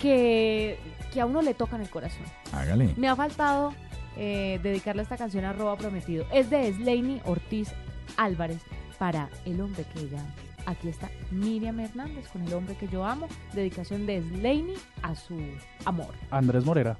que, 0.00 0.78
que 1.12 1.20
a 1.20 1.26
uno 1.26 1.42
le 1.42 1.52
tocan 1.52 1.82
el 1.82 1.90
corazón. 1.90 2.24
Hágale. 2.50 2.94
Me 2.96 3.08
ha 3.08 3.16
faltado 3.16 3.74
eh, 4.16 4.60
dedicarle 4.62 5.02
esta 5.02 5.16
canción 5.16 5.44
a 5.44 5.52
Roba 5.52 5.76
Prometido. 5.76 6.26
Es 6.32 6.50
de 6.50 6.72
Slaney 6.72 7.20
Ortiz 7.24 7.72
Álvarez 8.16 8.60
para 8.98 9.28
El 9.44 9.60
hombre 9.60 9.84
que 9.92 10.00
ella 10.00 10.20
ama. 10.20 10.34
Aquí 10.66 10.88
está 10.88 11.10
Miriam 11.30 11.78
Hernández 11.78 12.28
con 12.28 12.42
El 12.42 12.54
hombre 12.54 12.74
que 12.76 12.88
yo 12.88 13.04
amo. 13.04 13.28
Dedicación 13.52 14.06
de 14.06 14.22
Slaney 14.22 14.74
a 15.02 15.14
su 15.14 15.36
amor. 15.84 16.14
Andrés 16.30 16.64
Morera. 16.64 16.96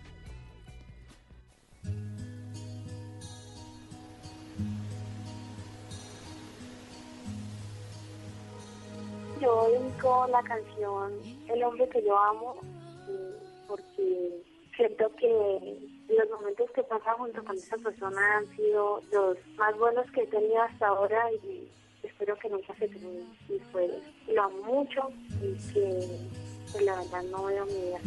Yo 9.40 9.68
dedico 9.68 10.26
la 10.30 10.42
canción 10.42 11.12
El 11.48 11.62
hombre 11.62 11.88
que 11.88 12.02
yo 12.02 12.18
amo 12.18 12.56
porque 13.68 14.42
siento 14.76 15.10
que 15.16 15.78
los 16.08 16.30
momentos 16.30 16.70
que 16.72 16.82
pasa 16.82 17.12
junto 17.14 17.44
con 17.44 17.56
esa 17.56 17.76
persona 17.76 18.36
han 18.36 18.46
sido 18.56 19.00
los 19.12 19.36
más 19.56 19.76
buenos 19.78 20.10
que 20.12 20.22
he 20.22 20.26
tenido 20.26 20.62
hasta 20.62 20.88
ahora 20.88 21.32
y 21.32 21.68
espero 22.02 22.36
que 22.38 22.48
nunca 22.48 22.74
se 22.74 22.88
terminen. 22.88 23.28
Y 23.48 23.58
pues 23.72 23.90
lo 24.28 24.42
amo 24.42 24.62
mucho 24.62 25.10
y 25.42 25.54
que 25.72 26.08
pues, 26.72 26.84
la 26.84 26.96
verdad 26.96 27.22
no 27.30 27.44
veo 27.44 27.66
mi 27.66 27.72
vida. 27.72 28.00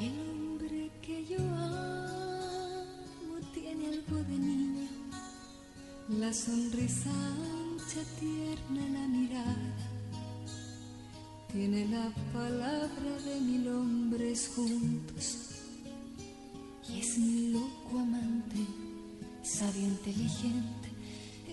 El 0.00 0.30
hombre 0.30 0.90
que 1.02 1.24
yo 1.24 1.38
amo 1.38 3.40
tiene 3.52 3.88
algo 3.88 4.16
de 4.16 4.38
niño, 4.38 4.88
la 6.08 6.32
sonrisa 6.32 7.10
ancha, 7.10 8.00
tierna, 8.18 8.88
la 8.92 9.08
mirada. 9.08 9.63
Tiene 11.54 11.86
la 11.86 12.10
palabra 12.32 13.16
de 13.24 13.40
mil 13.40 13.68
hombres 13.68 14.50
juntos 14.56 15.38
y 16.88 16.98
es 16.98 17.16
mi 17.16 17.52
loco 17.52 18.00
amante, 18.00 18.56
sabio, 19.44 19.82
inteligente. 19.82 20.88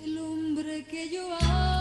El 0.04 0.18
hombre 0.18 0.86
que 0.86 1.08
yo 1.08 1.22
amo 1.40 1.81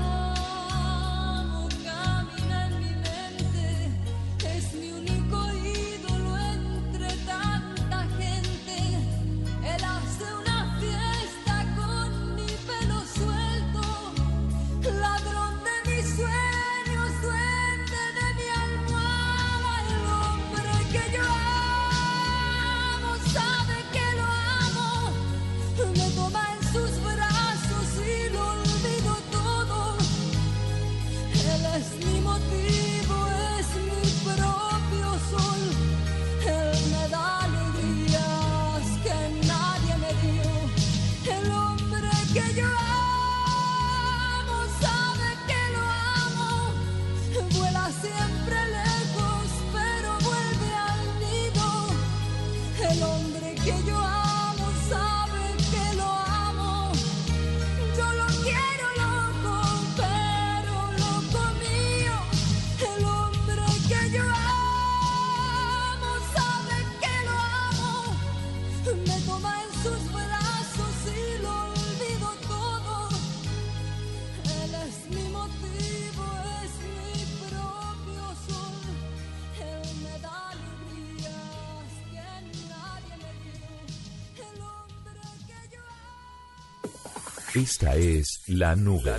Esta 87.55 87.95
es 87.95 88.43
La 88.47 88.75
Nube. 88.75 89.15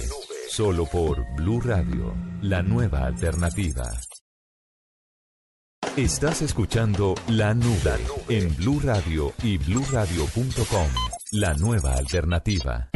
Solo 0.49 0.87
por 0.87 1.25
Blue 1.37 1.61
Radio, 1.61 2.15
la 2.43 2.63
nueva 2.63 3.07
alternativa. 3.07 3.91
Estás 5.97 6.41
escuchando 6.43 7.15
La 7.29 7.53
Nube 7.55 7.95
en 8.29 8.55
Blue 8.57 8.81
Radio 8.83 9.33
y 9.43 9.59
bluradio.com. 9.59 10.87
La 11.33 11.55
nueva 11.55 11.95
alternativa. 11.95 12.89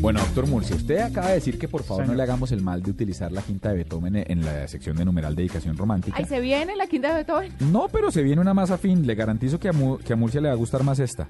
Bueno, 0.00 0.20
doctor 0.20 0.46
Murcia, 0.46 0.76
usted 0.76 0.98
acaba 1.00 1.28
de 1.28 1.34
decir 1.34 1.58
que 1.58 1.68
por 1.68 1.82
favor 1.82 2.06
no 2.06 2.14
le 2.14 2.22
hagamos 2.22 2.52
el 2.52 2.62
mal 2.62 2.82
de 2.82 2.90
utilizar 2.92 3.32
la 3.32 3.42
quinta 3.42 3.70
de 3.70 3.76
Beethoven 3.76 4.16
en 4.16 4.44
la 4.44 4.66
sección 4.68 4.96
de 4.96 5.04
numeral 5.04 5.34
dedicación 5.34 5.76
romántica. 5.76 6.16
Ahí 6.16 6.24
se 6.24 6.40
viene 6.40 6.76
la 6.76 6.86
quinta 6.86 7.08
de 7.08 7.14
Beethoven. 7.16 7.52
No, 7.72 7.88
pero 7.88 8.10
se 8.10 8.22
viene 8.22 8.40
una 8.40 8.54
más 8.54 8.70
afín. 8.70 9.06
Le 9.06 9.14
garantizo 9.16 9.58
que 9.58 9.68
a, 9.68 9.72
Mu- 9.72 9.98
que 9.98 10.12
a 10.12 10.16
Murcia 10.16 10.40
le 10.40 10.48
va 10.48 10.54
a 10.54 10.56
gustar 10.56 10.82
más 10.84 10.98
esta. 11.00 11.28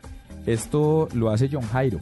Esto 0.53 1.09
lo 1.15 1.29
hace 1.31 1.49
John 1.53 1.63
Jairo. 1.63 2.01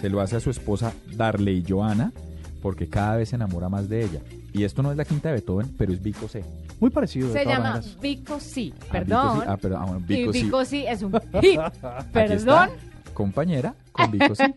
Se 0.00 0.10
lo 0.10 0.20
hace 0.20 0.36
a 0.36 0.40
su 0.40 0.50
esposa 0.50 0.92
Darley 1.14 1.64
Joana 1.66 2.12
porque 2.60 2.86
cada 2.88 3.16
vez 3.16 3.30
se 3.30 3.36
enamora 3.36 3.68
más 3.70 3.88
de 3.88 4.02
ella. 4.04 4.20
Y 4.52 4.64
esto 4.64 4.82
no 4.82 4.90
es 4.90 4.96
la 4.98 5.04
quinta 5.06 5.28
de 5.30 5.36
Beethoven, 5.36 5.74
pero 5.78 5.92
es 5.92 6.02
Vico 6.02 6.28
C. 6.28 6.44
Muy 6.80 6.90
parecido. 6.90 7.32
Se 7.32 7.44
llama 7.46 7.80
Vico 8.02 8.38
Sí. 8.40 8.74
Ah, 8.78 8.92
Perdón. 8.92 9.28
Vico 9.32 9.40
sí. 9.42 9.46
Ah, 9.48 9.56
pero- 9.60 9.76
ah, 9.78 9.84
bueno, 9.86 10.00
Y 10.08 10.14
Vico. 10.16 10.32
Vico 10.32 10.64
Sí 10.66 10.84
es 10.86 11.02
un 11.02 11.12
hit. 11.40 11.58
Aquí 11.60 12.08
Perdón. 12.12 12.36
está, 12.38 12.70
compañera 13.14 13.74
con 13.92 14.10
Vico 14.10 14.34
C. 14.34 14.54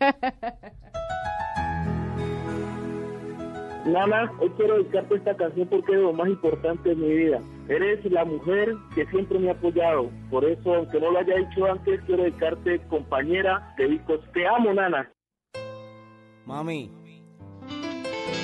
Nana, 3.85 4.31
hoy 4.39 4.49
quiero 4.57 4.75
dedicarte 4.77 5.15
esta 5.15 5.35
canción 5.35 5.67
porque 5.69 5.93
es 5.93 5.99
lo 5.99 6.13
más 6.13 6.27
importante 6.27 6.89
de 6.89 6.95
mi 6.95 7.07
vida. 7.15 7.39
Eres 7.69 8.03
la 8.11 8.25
mujer 8.25 8.75
que 8.95 9.05
siempre 9.05 9.37
me 9.37 9.49
ha 9.49 9.53
apoyado. 9.53 10.09
Por 10.31 10.43
eso, 10.43 10.73
aunque 10.73 10.99
no 10.99 11.11
lo 11.11 11.19
haya 11.19 11.35
dicho 11.35 11.65
antes, 11.65 12.01
quiero 12.07 12.23
dedicarte, 12.23 12.81
compañera, 12.87 13.75
te 13.77 13.87
digo, 13.87 14.19
te 14.33 14.47
amo, 14.47 14.73
Nana. 14.73 15.13
Mami, 16.47 16.91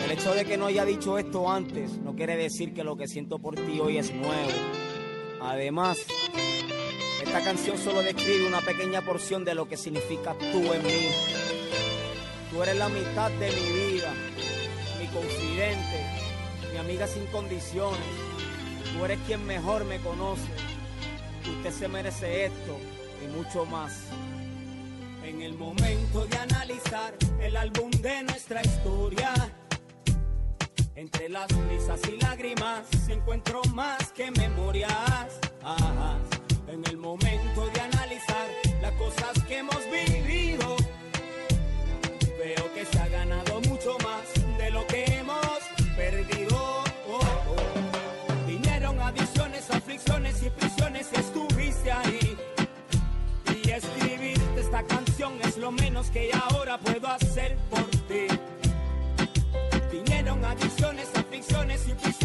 el 0.05 0.11
hecho 0.11 0.31
de 0.35 0.45
que 0.45 0.57
no 0.57 0.67
haya 0.67 0.85
dicho 0.85 1.17
esto 1.17 1.49
antes 1.49 1.97
no 1.97 2.15
quiere 2.15 2.37
decir 2.37 2.75
que 2.75 2.83
lo 2.83 2.95
que 2.95 3.07
siento 3.07 3.39
por 3.39 3.55
ti 3.55 3.79
hoy 3.79 3.97
es 3.97 4.13
nuevo. 4.13 4.51
Además, 5.41 6.05
esta 7.23 7.41
canción 7.43 7.79
solo 7.79 8.03
describe 8.03 8.45
una 8.47 8.61
pequeña 8.61 9.01
porción 9.01 9.43
de 9.43 9.55
lo 9.55 9.67
que 9.67 9.75
significa 9.75 10.35
tú 10.51 10.71
en 10.71 10.83
mí. 10.83 11.09
Tú 12.51 12.61
eres 12.61 12.77
la 12.77 12.89
mitad 12.89 13.31
de 13.31 13.47
mi 13.47 13.93
vida, 13.93 14.13
mi 14.99 15.07
confidente, 15.07 16.05
mi 16.71 16.77
amiga 16.77 17.07
sin 17.07 17.25
condiciones. 17.25 18.34
Tú 18.95 19.03
eres 19.03 19.19
quien 19.27 19.45
mejor 19.45 19.83
me 19.83 19.99
conoce. 19.99 20.47
Usted 21.57 21.71
se 21.71 21.87
merece 21.87 22.45
esto 22.45 22.77
y 23.23 23.27
mucho 23.27 23.65
más. 23.65 24.03
En 25.23 25.41
el 25.41 25.53
momento 25.55 26.25
de 26.25 26.37
analizar 26.37 27.13
el 27.41 27.57
álbum 27.57 27.91
de 27.91 28.23
nuestra 28.23 28.61
historia, 28.61 29.33
entre 30.95 31.27
las 31.27 31.47
risas 31.67 31.99
y 32.07 32.17
lágrimas 32.21 32.85
encuentro 33.09 33.61
más 33.73 34.11
que 34.11 34.31
memorias. 34.31 35.39
En 36.67 36.85
el 36.85 36.97
momento 36.97 37.67
de 37.73 37.81
analizar 37.81 38.47
las 38.81 38.93
cosas 38.93 39.43
que 39.45 39.57
hemos 39.57 39.81
vivido, 39.91 40.75
veo 42.39 42.73
que 42.73 42.85
se 42.85 42.99
ha 42.99 43.07
ganado 43.07 43.59
mucho 43.61 43.97
más 44.03 44.04
y 50.41 50.49
prisiones 50.49 51.07
estuviste 51.13 51.91
ahí. 51.91 52.37
Y 53.63 53.69
escribirte 53.69 54.59
esta 54.59 54.83
canción 54.83 55.33
es 55.43 55.57
lo 55.57 55.71
menos 55.71 56.09
que 56.09 56.31
ahora 56.33 56.77
puedo 56.77 57.07
hacer 57.07 57.57
por 57.69 57.85
ti. 58.07 58.27
Vinieron 59.91 60.43
adicciones, 60.43 61.07
aflicciones 61.15 61.87
y 61.87 61.93
prisiones 61.93 62.24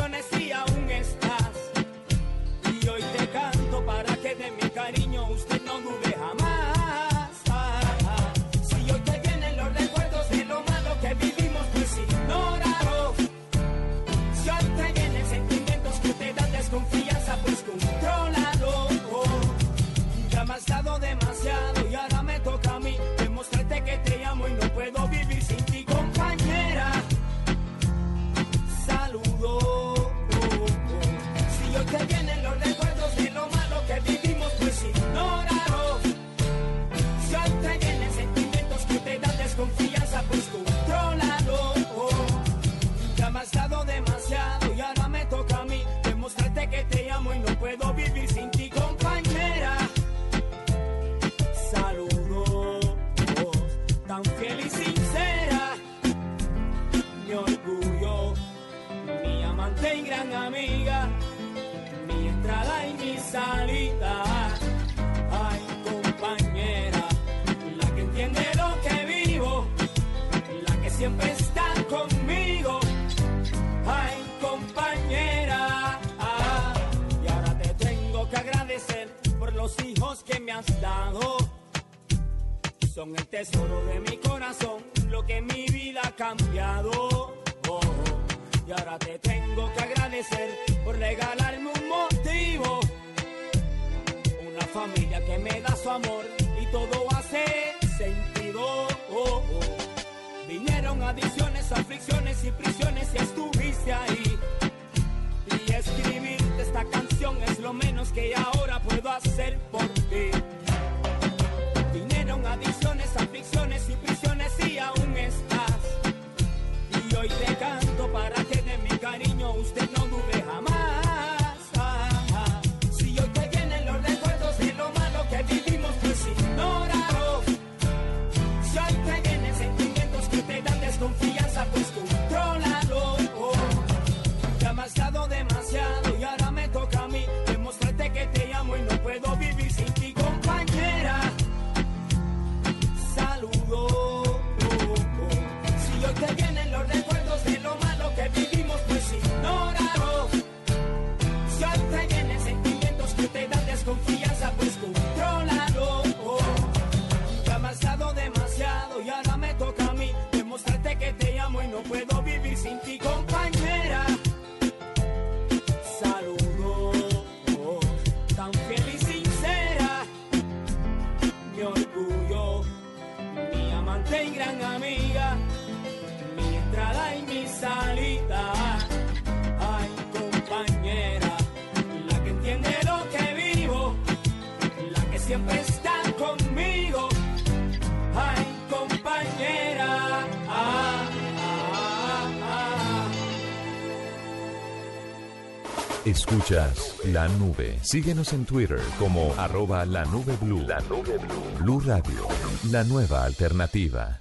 la 197.12 197.28
nube. 197.28 197.78
Síguenos 197.82 198.32
en 198.32 198.44
Twitter 198.44 198.80
como 198.98 199.32
arroba 199.36 199.84
la 199.84 200.04
nube 200.04 200.36
blue. 200.40 200.62
La 200.66 200.80
nube 200.80 201.18
blue. 201.18 201.58
Blue 201.60 201.80
Radio, 201.80 202.26
la 202.70 202.84
nueva 202.84 203.24
alternativa. 203.24 204.16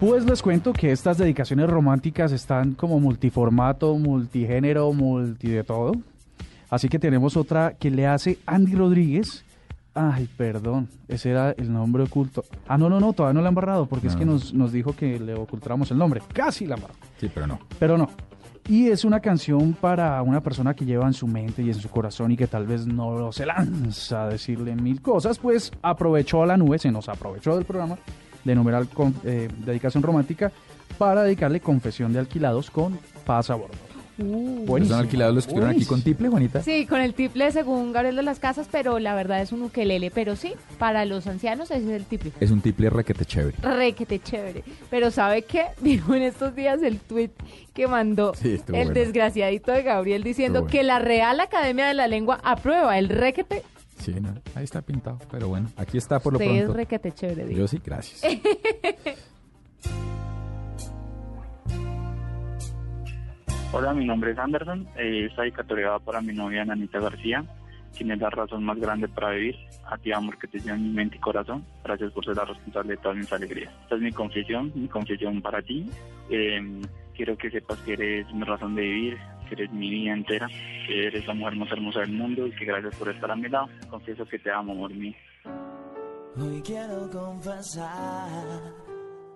Pues 0.00 0.24
les 0.24 0.42
cuento 0.42 0.72
que 0.72 0.92
estas 0.92 1.18
dedicaciones 1.18 1.70
románticas 1.70 2.32
están 2.32 2.74
como 2.74 3.00
multiformato, 3.00 3.96
multigénero, 3.96 4.92
multi 4.92 5.48
de 5.48 5.64
todo. 5.64 5.92
Así 6.68 6.88
que 6.88 6.98
tenemos 6.98 7.36
otra 7.36 7.74
que 7.74 7.90
le 7.90 8.06
hace 8.06 8.38
Andy 8.46 8.74
Rodríguez 8.74 9.44
Ay, 9.96 10.28
perdón, 10.36 10.88
ese 11.06 11.30
era 11.30 11.52
el 11.52 11.72
nombre 11.72 12.02
oculto. 12.02 12.44
Ah, 12.66 12.76
no, 12.76 12.90
no, 12.90 12.98
no, 12.98 13.12
todavía 13.12 13.34
no 13.34 13.42
la 13.42 13.48
han 13.48 13.54
barrado 13.54 13.86
porque 13.86 14.08
es 14.08 14.16
que 14.16 14.24
nos, 14.24 14.52
nos 14.52 14.72
dijo 14.72 14.96
que 14.96 15.20
le 15.20 15.34
ocultáramos 15.34 15.88
el 15.92 15.98
nombre. 15.98 16.20
Casi 16.32 16.66
la 16.66 16.74
embarró. 16.74 16.94
Sí, 17.20 17.30
pero 17.32 17.46
no. 17.46 17.60
Pero 17.78 17.96
no. 17.96 18.10
Y 18.66 18.88
es 18.88 19.04
una 19.04 19.20
canción 19.20 19.74
para 19.74 20.22
una 20.22 20.40
persona 20.40 20.74
que 20.74 20.86
lleva 20.86 21.06
en 21.06 21.12
su 21.12 21.26
mente 21.26 21.62
y 21.62 21.68
en 21.68 21.74
su 21.74 21.90
corazón 21.90 22.32
y 22.32 22.36
que 22.36 22.46
tal 22.46 22.66
vez 22.66 22.86
no 22.86 23.30
se 23.30 23.44
lanza 23.44 24.24
a 24.24 24.28
decirle 24.28 24.74
mil 24.74 25.02
cosas, 25.02 25.38
pues 25.38 25.70
aprovechó 25.82 26.42
a 26.42 26.46
la 26.46 26.56
nube, 26.56 26.78
se 26.78 26.90
nos 26.90 27.10
aprovechó 27.10 27.56
del 27.56 27.66
programa 27.66 27.98
de 28.42 28.54
numeral 28.54 28.88
con, 28.88 29.14
eh, 29.24 29.48
dedicación 29.64 30.02
romántica 30.02 30.50
para 30.96 31.24
dedicarle 31.24 31.60
confesión 31.60 32.12
de 32.12 32.20
alquilados 32.20 32.70
con 32.70 32.98
Paz 33.26 33.50
a 33.50 33.54
bordo. 33.54 33.93
Pues 34.16 34.86
son 34.88 35.00
alquilados 35.00 35.34
los 35.34 35.44
que 35.44 35.50
estuvieron 35.50 35.74
aquí 35.76 35.84
con 35.84 36.00
tiple, 36.02 36.28
Juanita. 36.28 36.62
Sí, 36.62 36.86
con 36.86 37.00
el 37.00 37.14
tiple 37.14 37.50
según 37.50 37.92
Gabriel 37.92 38.14
de 38.16 38.22
las 38.22 38.38
Casas, 38.38 38.68
pero 38.70 38.98
la 39.00 39.14
verdad 39.14 39.42
es 39.42 39.50
un 39.50 39.62
ukelele. 39.62 40.10
Pero 40.12 40.36
sí, 40.36 40.54
para 40.78 41.04
los 41.04 41.26
ancianos 41.26 41.70
ese 41.72 41.82
es 41.84 41.90
el 41.90 42.04
tiple. 42.04 42.30
Es 42.38 42.50
un 42.52 42.60
tiple 42.60 42.90
requete 42.90 43.24
chévere. 43.24 43.56
Requete 43.60 44.20
chévere. 44.20 44.62
Pero 44.88 45.10
¿sabe 45.10 45.42
qué? 45.42 45.64
Dijo 45.80 46.14
en 46.14 46.22
estos 46.22 46.54
días 46.54 46.80
el 46.82 46.98
tweet 47.00 47.30
que 47.72 47.88
mandó 47.88 48.34
Sí, 48.34 48.60
el 48.68 48.72
bueno. 48.72 48.90
desgraciadito 48.92 49.72
de 49.72 49.82
Gabriel 49.82 50.22
diciendo 50.22 50.60
bueno. 50.60 50.70
que 50.72 50.82
la 50.84 51.00
Real 51.00 51.40
Academia 51.40 51.86
de 51.88 51.94
la 51.94 52.06
Lengua 52.06 52.38
aprueba 52.44 52.96
el 52.98 53.08
requete. 53.08 53.62
Sí, 53.98 54.12
no, 54.20 54.34
ahí 54.54 54.64
está 54.64 54.80
pintado. 54.82 55.18
Pero 55.30 55.48
bueno, 55.48 55.70
aquí 55.76 55.98
está 55.98 56.20
por 56.20 56.34
lo 56.34 56.38
Usted 56.38 56.50
es 56.52 56.58
pronto. 56.62 56.76
requete 56.76 57.12
chévere, 57.12 57.46
digo. 57.46 57.60
Yo 57.60 57.68
sí, 57.68 57.80
gracias. 57.84 58.20
Hola, 63.76 63.92
mi 63.92 64.04
nombre 64.04 64.30
es 64.30 64.38
Anderson. 64.38 64.86
Eh, 64.96 65.26
esta 65.28 65.42
dedicatoria 65.42 65.98
para 65.98 66.20
mi 66.20 66.32
novia 66.32 66.64
Nanita 66.64 67.00
García, 67.00 67.44
quien 67.92 68.12
es 68.12 68.20
la 68.20 68.30
razón 68.30 68.62
más 68.62 68.78
grande 68.78 69.08
para 69.08 69.30
vivir. 69.30 69.56
A 69.90 69.98
ti, 69.98 70.12
amor, 70.12 70.38
que 70.38 70.46
te 70.46 70.60
lleva 70.60 70.76
en 70.76 70.84
mi 70.84 70.90
mente 70.90 71.16
y 71.16 71.18
corazón. 71.18 71.64
Gracias 71.82 72.12
por 72.12 72.24
ser 72.24 72.36
la 72.36 72.44
responsable 72.44 72.92
de 72.92 72.98
todas 72.98 73.18
mis 73.18 73.32
alegrías. 73.32 73.74
Esta 73.82 73.96
es 73.96 74.00
mi 74.00 74.12
confesión, 74.12 74.70
mi 74.76 74.86
confesión 74.86 75.42
para 75.42 75.60
ti. 75.60 75.90
Eh, 76.30 76.82
quiero 77.16 77.36
que 77.36 77.50
sepas 77.50 77.76
que 77.80 77.94
eres 77.94 78.32
mi 78.32 78.44
razón 78.44 78.76
de 78.76 78.82
vivir, 78.82 79.18
que 79.48 79.54
eres 79.56 79.72
mi 79.72 79.90
vida 79.90 80.12
entera, 80.12 80.46
que 80.86 81.08
eres 81.08 81.26
la 81.26 81.34
mujer 81.34 81.56
más 81.56 81.72
hermosa 81.72 81.98
del 81.98 82.12
mundo 82.12 82.46
y 82.46 82.52
que 82.52 82.66
gracias 82.66 82.94
por 82.94 83.08
estar 83.08 83.32
a 83.32 83.34
mi 83.34 83.48
lado. 83.48 83.66
Confieso 83.90 84.24
que 84.24 84.38
te 84.38 84.52
amo, 84.52 84.70
amor 84.70 84.94
mío. 84.94 85.14
Hoy 86.36 86.62
quiero 86.64 87.10
confesar, 87.10 88.62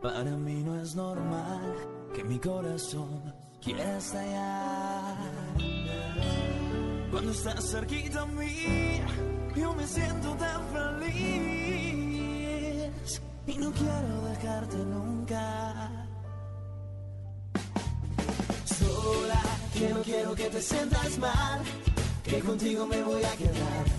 para 0.01 0.31
mí 0.37 0.63
no 0.63 0.81
es 0.81 0.95
normal 0.95 1.75
que 2.15 2.23
mi 2.23 2.39
corazón 2.39 3.48
quiera 3.63 3.99
estallar. 3.99 5.17
Cuando 7.11 7.33
estás 7.33 7.71
cerquita 7.71 8.23
a 8.23 8.27
mí, 8.27 9.01
yo 9.57 9.75
me 9.75 9.87
siento 9.87 10.35
tan 10.35 10.63
feliz 10.69 11.19
y 13.47 13.59
no 13.59 13.73
quiero 13.73 14.23
dejarte 14.29 14.77
nunca. 14.77 15.91
Sola, 18.65 19.43
que 19.73 19.89
no 19.89 20.03
quiero 20.03 20.35
que 20.35 20.51
te 20.51 20.61
sientas 20.61 21.19
mal, 21.19 21.63
que 22.25 22.41
contigo 22.41 22.87
me 22.87 23.03
voy 23.03 23.25
a 23.25 23.37
quedar 23.37 23.98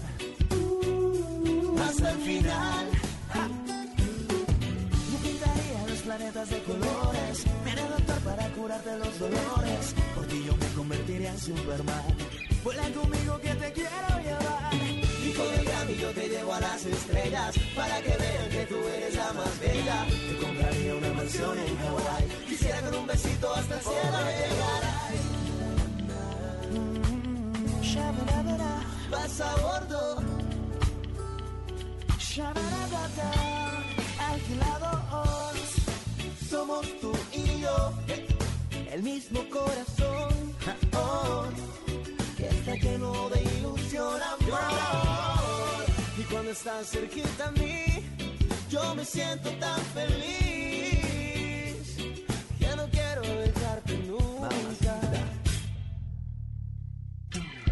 Quisiera 22.47 22.81
con 22.81 22.95
un 22.95 23.07
besito 23.07 23.53
hasta 23.53 23.75
el 23.75 23.81
cielo 23.81 24.17
llegar. 24.27 24.99
Vas 29.11 29.41
a 29.41 29.55
bordo. 29.57 30.39
Alquilados, 34.29 35.67
somos 36.49 36.85
tú 37.01 37.11
y 37.33 37.61
yo, 37.61 37.93
el 38.91 39.03
mismo 39.03 39.41
corazón, 39.49 40.33
oh, 40.95 41.45
que 42.37 42.47
está 42.47 42.75
lleno 42.75 43.29
de 43.29 43.41
ilusión, 43.41 44.21
amor. 44.21 44.59
Y 46.17 46.21
cuando 46.31 46.51
estás 46.51 46.89
cerquita 46.91 47.47
a 47.47 47.51
mí, 47.51 47.85
yo 48.69 48.95
me 48.95 49.03
siento 49.03 49.49
tan 49.59 49.81
feliz, 49.93 50.78
dejarte 53.35 53.97
nunca. 54.07 54.49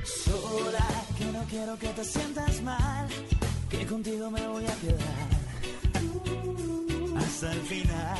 Sola, 0.03 0.87
que 1.17 1.25
no 1.25 1.43
quiero 1.49 1.77
que 1.77 1.87
te 1.89 2.03
sientas 2.03 2.61
mal, 2.61 3.07
que 3.69 3.85
contigo 3.85 4.31
me 4.31 4.47
voy 4.47 4.65
a 4.65 4.75
quedar 4.75 5.27
hasta 7.17 7.53
el 7.53 7.61
final. 7.61 8.17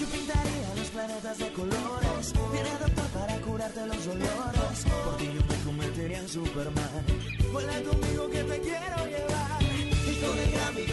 Yo 0.00 0.06
pintaría 0.06 0.74
los 0.76 0.88
planetas 0.90 1.38
de 1.38 1.52
colores, 1.52 2.32
viene 2.52 2.70
doctor 2.80 3.06
para 3.18 3.36
curarte 3.40 3.86
los 3.86 4.04
dolores. 4.06 4.78
Por 5.04 5.16
ti 5.16 5.26
yo 5.34 5.42
me 5.48 5.64
convertiría 5.64 6.18
en 6.18 6.28
Superman. 6.28 7.04
Vuela 7.52 7.82
conmigo 7.82 8.30
que 8.30 8.44
te 8.44 8.60
quiero 8.60 9.06
llevar. 9.06 9.71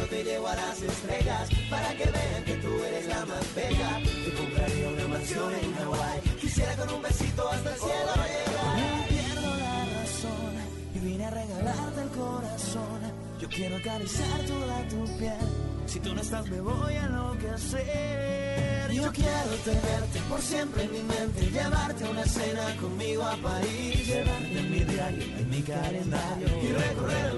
Te 0.09 0.23
llevo 0.23 0.47
a 0.47 0.55
las 0.55 0.81
estrellas 0.81 1.49
para 1.69 1.89
que 1.95 2.05
vean 2.05 2.43
que 2.43 2.53
tú 2.55 2.83
eres 2.83 3.05
la 3.07 3.25
más 3.25 3.55
bella. 3.55 3.99
Te 4.25 4.33
compraría 4.33 4.89
una 4.89 5.07
mansión 5.07 5.53
en 5.53 5.75
Hawái. 5.75 6.21
Quisiera 6.41 6.75
con 6.75 6.89
un 6.95 7.01
besito 7.01 7.49
hasta 7.49 7.73
el 7.73 7.79
cielo 7.79 8.13
llegar. 8.33 9.07
Pierdo 9.07 9.55
la 9.55 9.85
razón 9.85 10.53
y 10.95 10.99
vine 10.99 11.25
a 11.25 11.29
regalarte 11.29 12.01
el 12.01 12.09
corazón. 12.09 12.99
Yo 13.39 13.47
quiero 13.49 13.77
acariciar 13.77 14.39
toda 14.45 14.87
tu 14.89 15.17
piel. 15.17 15.37
Si 15.85 15.99
tú 15.99 16.13
no 16.13 16.21
estás 16.21 16.49
me 16.49 16.61
voy 16.61 16.93
a 16.93 17.05
enloquecer. 17.05 18.91
Yo 18.91 19.11
quiero 19.11 19.55
tenerte 19.63 20.19
por 20.27 20.41
siempre 20.41 20.83
en 20.83 20.91
mi 20.91 21.03
mente, 21.03 21.49
llevarte 21.51 22.03
a 22.05 22.09
una 22.09 22.25
cena 22.25 22.75
conmigo 22.81 23.23
a 23.23 23.35
París, 23.37 24.07
llevarte 24.07 24.59
en 24.59 24.71
mi 24.71 24.79
diario, 24.79 25.23
en 25.37 25.49
mi 25.49 25.61
calendario 25.61 26.47
y 26.63 26.67
recorrer 26.73 27.25
el 27.25 27.37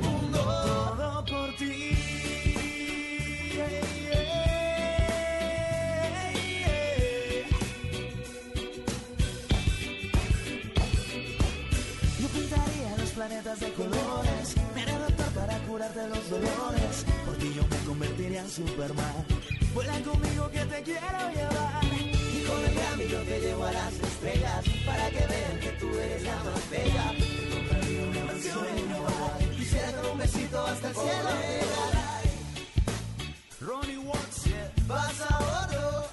de 13.61 13.71
colores, 13.73 14.55
me 14.73 14.81
haré 14.81 14.97
doctor 14.97 15.29
para 15.35 15.57
curarte 15.67 16.07
los 16.07 16.29
dolores. 16.29 17.05
Por 17.25 17.35
ti 17.37 17.53
yo 17.55 17.63
me 17.67 17.77
convertiría 17.85 18.41
en 18.41 18.49
Superman. 18.49 19.25
Vuela 19.73 19.93
conmigo 20.01 20.49
que 20.49 20.65
te 20.65 20.81
quiero 20.81 21.21
llevar. 21.35 21.83
Y 21.85 22.43
con 22.43 22.65
el 22.65 22.73
Grammy 22.73 23.07
yo 23.07 23.21
te 23.21 23.39
llevo 23.39 23.63
a 23.65 23.71
las 23.71 23.93
estrellas 23.93 24.65
para 24.85 25.09
que 25.11 25.25
vean 25.27 25.59
que 25.59 25.71
tú 25.79 25.87
eres 25.89 26.23
la 26.23 26.35
más 26.43 26.69
bella. 26.71 27.05
Te 27.17 27.49
compraría 27.53 28.03
una 28.09 28.25
mansión 28.25 28.65
en 28.77 28.91
Hawaii. 28.91 29.57
Quisiera 29.57 29.91
con 29.93 30.11
un 30.11 30.17
besito 30.17 30.65
hasta 30.65 30.87
el 30.89 30.95
cielo 30.95 31.29
llegar. 31.41 32.01
Ronnie 33.61 33.97
Watts, 33.99 34.43
yeah. 34.45 34.71
Vas 34.87 35.21
a 35.21 35.37
bordo. 35.37 36.09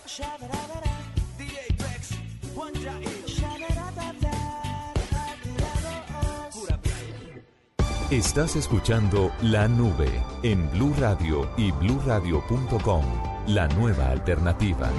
Estás 8.10 8.56
escuchando 8.56 9.30
La 9.42 9.68
Nube 9.68 10.10
en 10.42 10.70
Blue 10.70 10.94
Radio 10.98 11.46
y 11.58 11.70
bluradio.com, 11.72 13.04
la 13.48 13.68
nueva 13.68 14.08
alternativa. 14.08 14.90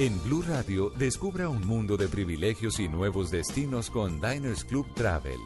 En 0.00 0.20
Blue 0.24 0.42
Radio, 0.42 0.90
descubra 0.90 1.48
un 1.48 1.64
mundo 1.64 1.96
de 1.96 2.08
privilegios 2.08 2.80
y 2.80 2.88
nuevos 2.88 3.30
destinos 3.30 3.90
con 3.90 4.20
Diners 4.20 4.64
Club 4.64 4.92
Travel. 4.96 5.38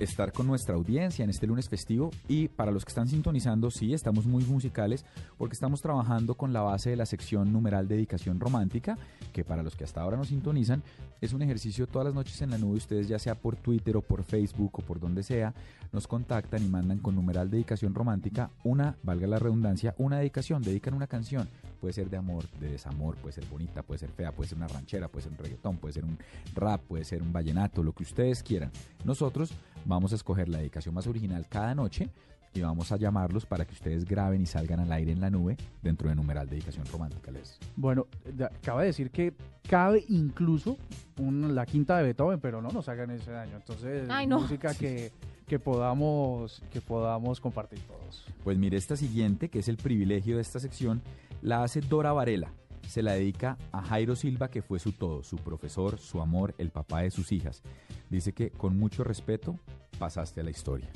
Estar 0.00 0.32
con 0.32 0.48
nuestra 0.48 0.74
audiencia 0.74 1.22
en 1.22 1.30
este 1.30 1.46
lunes 1.46 1.68
festivo 1.68 2.10
y 2.26 2.48
para 2.48 2.72
los 2.72 2.84
que 2.84 2.88
están 2.88 3.06
sintonizando, 3.06 3.70
sí, 3.70 3.94
estamos 3.94 4.26
muy 4.26 4.44
musicales 4.44 5.04
porque 5.38 5.54
estamos 5.54 5.80
trabajando 5.80 6.34
con 6.34 6.52
la 6.52 6.62
base 6.62 6.90
de 6.90 6.96
la 6.96 7.06
sección 7.06 7.52
numeral 7.52 7.86
dedicación 7.86 8.40
romántica 8.40 8.98
que 9.32 9.44
para 9.44 9.62
los 9.62 9.76
que 9.76 9.84
hasta 9.84 10.00
ahora 10.00 10.16
nos 10.16 10.28
sintonizan, 10.28 10.82
es 11.20 11.32
un 11.32 11.42
ejercicio 11.42 11.86
todas 11.86 12.06
las 12.06 12.14
noches 12.14 12.42
en 12.42 12.50
la 12.50 12.58
nube. 12.58 12.76
Ustedes 12.76 13.06
ya 13.06 13.20
sea 13.20 13.36
por 13.36 13.54
Twitter 13.54 13.96
o 13.96 14.02
por 14.02 14.24
Facebook 14.24 14.80
o 14.80 14.82
por 14.82 14.98
donde 14.98 15.22
sea, 15.22 15.54
nos 15.92 16.08
contactan 16.08 16.64
y 16.64 16.68
mandan 16.68 16.98
con 16.98 17.14
numeral 17.14 17.48
dedicación 17.48 17.94
romántica 17.94 18.50
una, 18.64 18.96
valga 19.04 19.28
la 19.28 19.38
redundancia, 19.38 19.94
una 19.98 20.18
dedicación, 20.18 20.62
dedican 20.62 20.94
una 20.94 21.06
canción. 21.06 21.48
Puede 21.80 21.92
ser 21.92 22.08
de 22.10 22.16
amor, 22.16 22.48
de 22.60 22.70
desamor, 22.72 23.16
puede 23.16 23.32
ser 23.34 23.44
bonita, 23.46 23.82
puede 23.82 23.98
ser 23.98 24.10
fea, 24.10 24.32
puede 24.32 24.48
ser 24.48 24.58
una 24.58 24.68
ranchera, 24.68 25.08
puede 25.08 25.24
ser 25.24 25.32
un 25.32 25.38
reggaetón, 25.38 25.76
puede 25.76 25.92
ser 25.94 26.04
un 26.04 26.18
rap, 26.54 26.80
puede 26.82 27.04
ser 27.04 27.22
un 27.22 27.32
vallenato, 27.32 27.82
lo 27.82 27.92
que 27.92 28.02
ustedes 28.02 28.42
quieran. 28.42 28.70
Nosotros 29.04 29.52
vamos 29.84 30.12
a 30.12 30.16
escoger 30.16 30.48
la 30.48 30.58
dedicación 30.58 30.94
más 30.94 31.06
original 31.06 31.46
cada 31.48 31.74
noche 31.74 32.08
y 32.54 32.62
vamos 32.62 32.90
a 32.90 32.96
llamarlos 32.96 33.44
para 33.44 33.66
que 33.66 33.74
ustedes 33.74 34.06
graben 34.06 34.40
y 34.40 34.46
salgan 34.46 34.80
al 34.80 34.90
aire 34.90 35.12
en 35.12 35.20
la 35.20 35.28
nube 35.28 35.58
dentro 35.82 36.08
de 36.08 36.14
numeral 36.14 36.48
dedicación 36.48 36.86
romántica. 36.86 37.30
Les. 37.30 37.58
Bueno, 37.76 38.06
acaba 38.42 38.80
de 38.80 38.86
decir 38.86 39.10
que 39.10 39.34
cabe 39.68 40.04
incluso 40.08 40.78
un- 41.18 41.54
la 41.54 41.66
quinta 41.66 41.98
de 41.98 42.04
Beethoven, 42.04 42.40
pero 42.40 42.62
no 42.62 42.70
nos 42.70 42.88
hagan 42.88 43.10
ese 43.10 43.30
daño. 43.30 43.56
Entonces, 43.56 44.08
Ay, 44.08 44.26
no. 44.26 44.40
música 44.40 44.72
que, 44.72 45.12
que 45.46 45.58
podamos 45.58 46.62
que 46.72 46.80
podamos 46.80 47.40
compartir 47.40 47.80
todos. 47.80 48.24
Pues 48.44 48.58
mire, 48.58 48.76
esta 48.76 48.96
siguiente, 48.96 49.48
que 49.48 49.60
es 49.60 49.68
el 49.68 49.76
privilegio 49.76 50.36
de 50.36 50.42
esta 50.42 50.60
sección, 50.60 51.02
la 51.42 51.62
hace 51.62 51.80
Dora 51.80 52.12
Varela. 52.12 52.52
Se 52.88 53.02
la 53.02 53.14
dedica 53.14 53.58
a 53.72 53.82
Jairo 53.82 54.14
Silva, 54.14 54.48
que 54.48 54.62
fue 54.62 54.78
su 54.78 54.92
todo, 54.92 55.22
su 55.22 55.36
profesor, 55.36 55.98
su 55.98 56.20
amor, 56.20 56.54
el 56.58 56.70
papá 56.70 57.02
de 57.02 57.10
sus 57.10 57.32
hijas. 57.32 57.62
Dice 58.10 58.32
que 58.32 58.50
con 58.50 58.78
mucho 58.78 59.02
respeto 59.02 59.58
pasaste 59.98 60.40
a 60.40 60.44
la 60.44 60.50
historia. 60.50 60.88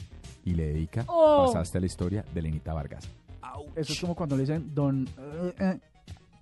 Y 0.44 0.54
le 0.54 0.66
dedica 0.66 1.04
Oh. 1.08 1.46
Pasaste 1.46 1.78
a 1.78 1.80
la 1.80 1.86
historia 1.86 2.24
de 2.32 2.42
Lenita 2.42 2.72
Vargas. 2.72 3.08
Eso 3.74 3.92
es 3.92 4.00
como 4.00 4.14
cuando 4.14 4.36
le 4.36 4.42
dicen 4.42 4.74
don... 4.74 5.08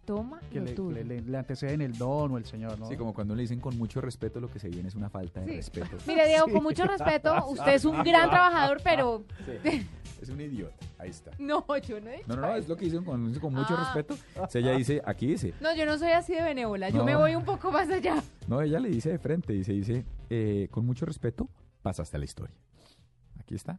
Toma 0.09 0.41
que 0.51 0.59
lo 0.59 0.65
le, 0.65 0.73
tuyo. 0.73 0.91
le- 0.97 1.05
le- 1.05 1.21
le 1.21 1.37
anteceden 1.39 1.83
el 1.83 1.97
don 1.97 2.33
o 2.33 2.39
el 2.39 2.45
señor, 2.47 2.79
¿no? 2.79 2.87
Sí, 2.87 2.97
como 2.97 3.13
cuando 3.13 3.35
le 3.35 3.43
dicen 3.43 3.61
con 3.61 3.77
mucho 3.77 4.01
respeto, 4.01 4.41
lo 4.41 4.51
que 4.51 4.59
se 4.59 4.69
viene 4.69 4.89
es 4.89 4.95
una 4.95 5.11
falta 5.11 5.41
de 5.41 5.47
Sí. 5.51 5.57
respeto. 5.57 5.97
Mire, 6.07 6.27
Diego, 6.27 6.47
con 6.51 6.63
mucho 6.63 6.85
respeto, 6.87 7.35
usted 7.49 7.75
es 7.75 7.85
un 7.85 8.03
gran 8.03 8.31
trabajador, 8.31 8.81
pero... 8.83 9.25
Es 10.21 10.31
un 10.31 10.41
idiota. 10.41 10.75
Ahí 10.99 11.11
está. 11.11 11.31
No, 11.39 11.65
yo 11.79 12.01
no 12.01 12.11
he 12.11 12.17
dicho 12.17 12.25
No, 12.27 12.35
no, 12.35 12.43
no, 12.43 12.49
eso. 12.49 12.57
es 12.57 12.69
lo 12.69 12.77
que 12.77 12.87
dicen 12.87 13.05
con, 13.05 13.33
con 13.35 13.55
mucho 13.55 13.77
Ah. 13.79 13.85
respeto. 13.95 14.17
O 14.43 14.49
sea, 14.49 14.61
ella 14.61 14.73
dice, 14.73 15.01
aquí 15.05 15.29
dice, 15.29 15.55
No, 15.61 15.73
yo 15.77 15.87
no 15.87 15.97
soy 15.97 16.11
así 16.11 16.35
de 16.35 16.43
benévola, 16.43 16.89
yo 16.89 17.05
me 17.05 17.15
voy 17.15 17.37
un 17.37 17.45
poco 17.45 17.71
más 17.71 17.89
allá. 17.89 18.21
no, 18.49 18.61
ella 18.61 18.81
le 18.81 18.89
dice 18.89 19.11
de 19.11 19.19
frente, 19.21 19.53
dice, 19.53 19.73
dice, 19.73 20.05
eh, 20.29 20.67
con 20.73 20.85
mucho 20.85 21.07
respeto, 21.07 21.49
pasaste 21.83 22.17
a 22.17 22.19
la 22.19 22.25
historia. 22.25 22.57
Aquí 23.39 23.55
está. 23.55 23.79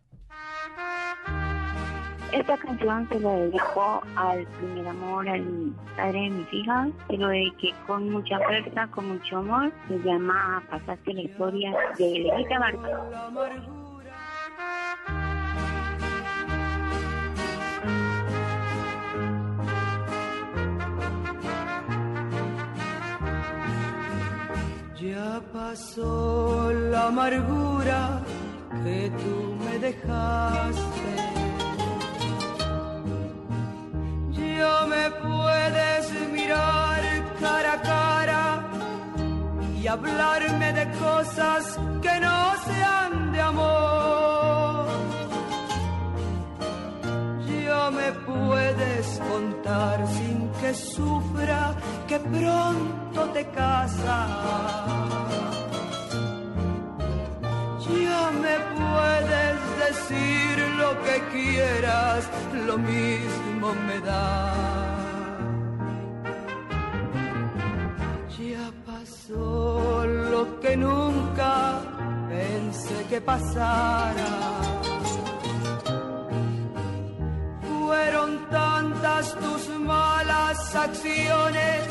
Esta 2.32 2.58
canción 2.58 3.10
se 3.10 3.20
la 3.20 3.32
dedico 3.32 4.04
al 4.16 4.46
primer 4.46 4.88
amor, 4.88 5.28
al 5.28 5.74
padre 5.96 6.22
de 6.22 6.30
mis 6.30 6.54
hijas. 6.54 6.90
Se 7.08 7.18
lo 7.18 7.28
dediqué 7.28 7.74
con 7.88 8.10
mucha 8.12 8.38
fuerza, 8.40 8.88
con 8.88 9.10
mucho 9.10 9.38
amor. 9.38 9.72
Se 9.88 9.98
llama 10.00 10.64
Pasaste 10.70 11.14
la 11.14 11.22
historia 11.22 11.74
de 11.98 12.20
Lenita 12.20 12.60
Vargas. 12.60 13.02
Ya 25.02 25.42
pasó 25.52 26.72
la 26.74 27.08
amargura 27.08 28.22
que 28.84 29.12
tú 29.18 29.56
me 29.64 29.80
dejaste. 29.80 31.19
Me 35.10 35.16
puedes 35.22 36.12
mirar 36.32 37.02
cara 37.40 37.74
a 37.74 37.82
cara 37.82 38.64
y 39.82 39.88
hablarme 39.88 40.74
de 40.74 40.86
cosas 41.00 41.80
que 42.02 42.20
no 42.20 42.40
sean 42.68 43.32
de 43.32 43.42
amor. 43.42 44.88
Ya 47.48 47.92
me 47.92 48.12
puedes 48.32 49.20
contar 49.32 50.08
sin 50.08 50.50
que 50.60 50.74
sufra 50.74 51.76
que 52.08 52.20
pronto 52.20 53.22
te 53.34 53.46
casas. 53.50 54.30
Ya 57.90 58.32
me 58.44 58.56
puedes 58.78 59.60
decir 59.86 60.56
lo 60.78 60.92
que 61.04 61.16
quieras, 61.34 62.30
lo 62.68 62.78
mismo 62.78 63.74
me 63.88 64.00
da. 64.02 64.89
Pasó 69.30 70.06
lo 70.06 70.60
que 70.60 70.76
nunca 70.76 71.82
pensé 72.28 73.06
que 73.10 73.22
pasara. 73.22 74.28
Fueron 77.62 78.50
tantas 78.50 79.36
tus 79.36 79.70
malas 79.80 80.76
acciones 80.76 81.82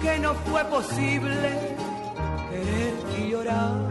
que 0.00 0.18
no 0.18 0.34
fue 0.34 0.64
posible 0.64 1.76
querer 2.50 2.94
y 3.18 3.30
llorar. 3.30 3.90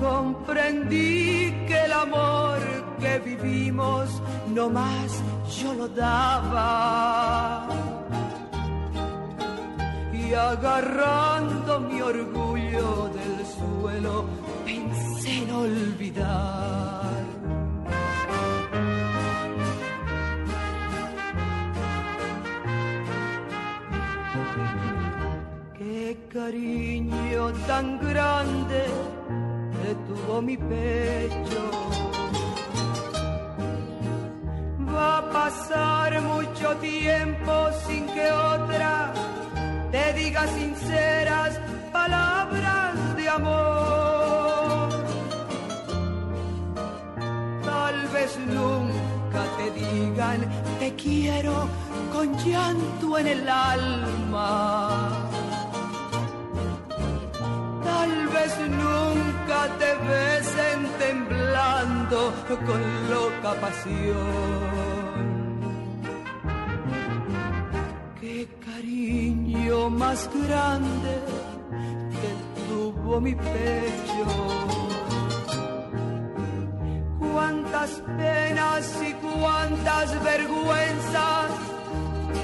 Comprendí 0.00 1.50
que 1.66 1.84
el 1.84 1.92
amor 1.92 2.58
que 3.00 3.18
vivimos 3.20 4.22
no 4.48 4.68
más 4.70 5.22
yo 5.60 5.74
lo 5.74 5.88
daba. 5.88 7.68
Agarrando 10.32 11.80
mi 11.80 12.00
orgullo 12.00 13.10
del 13.12 13.44
suelo, 13.44 14.24
pensé 14.64 15.42
en 15.42 15.50
olvidar. 15.50 17.24
Qué 25.76 26.18
cariño 26.32 27.52
tan 27.66 27.98
grande 27.98 28.84
detuvo 29.84 30.40
mi 30.40 30.56
pecho. 30.56 31.62
Va 34.94 35.18
a 35.18 35.30
pasar 35.30 36.20
mucho 36.22 36.76
tiempo 36.76 37.52
sin 37.86 38.06
que 38.06 38.30
otra 38.30 39.12
te 39.94 40.12
diga 40.14 40.44
sinceras 40.48 41.52
palabras 41.92 42.94
de 43.16 43.28
amor. 43.28 44.88
Tal 47.70 47.98
vez 48.14 48.30
nunca 48.58 49.42
te 49.58 49.66
digan 49.80 50.40
te 50.80 50.88
quiero 50.96 51.54
con 52.12 52.26
llanto 52.44 53.18
en 53.20 53.26
el 53.36 53.48
alma. 53.48 55.28
Tal 57.88 58.14
vez 58.34 58.52
nunca 58.82 59.60
te 59.80 59.90
besen 60.08 60.80
temblando 61.04 62.20
con 62.66 62.80
loca 63.12 63.52
pasión. 63.60 64.83
Más 69.72 70.28
grande 70.46 71.20
que 72.20 72.30
tuvo 72.68 73.20
mi 73.20 73.34
pecho. 73.34 74.26
Cuántas 77.18 77.90
penas 78.18 79.02
y 79.08 79.12
cuántas 79.14 80.22
vergüenzas 80.22 81.50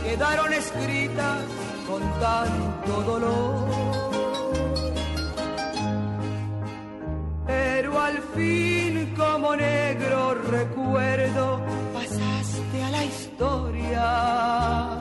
quedaron 0.03 0.53
escritas 0.53 1.45
con 1.87 2.03
tanto 2.21 3.03
dolor. 3.03 4.01
pero 7.47 7.99
al 7.99 8.19
fin 8.35 9.15
como 9.17 9.57
negro 9.57 10.35
recuerdo 10.35 11.61
pasaste 11.93 12.83
a 12.85 12.91
la 12.91 13.05
historia 13.05 15.01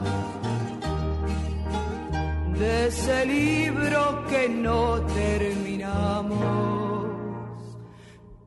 de 2.59 2.87
ese 2.87 3.25
libro 3.25 4.25
que 4.27 4.49
no 4.49 5.01
terminamos 5.05 6.37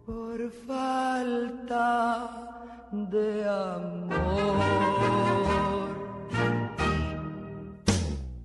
por 0.05 0.53
falta 0.67 2.31
de 2.93 3.49
amor. 3.49 4.53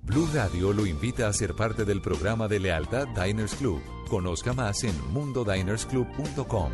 Blue 0.04 0.28
Radio 0.32 0.72
lo 0.72 0.86
invita 0.86 1.28
a 1.28 1.32
ser 1.34 1.54
parte 1.54 1.84
del 1.84 2.00
programa 2.00 2.48
de 2.48 2.60
lealtad 2.60 3.06
Diners 3.08 3.54
Club. 3.54 3.82
Conozca 4.08 4.54
más 4.54 4.82
en 4.84 4.94
mundodinersclub.com. 5.12 6.72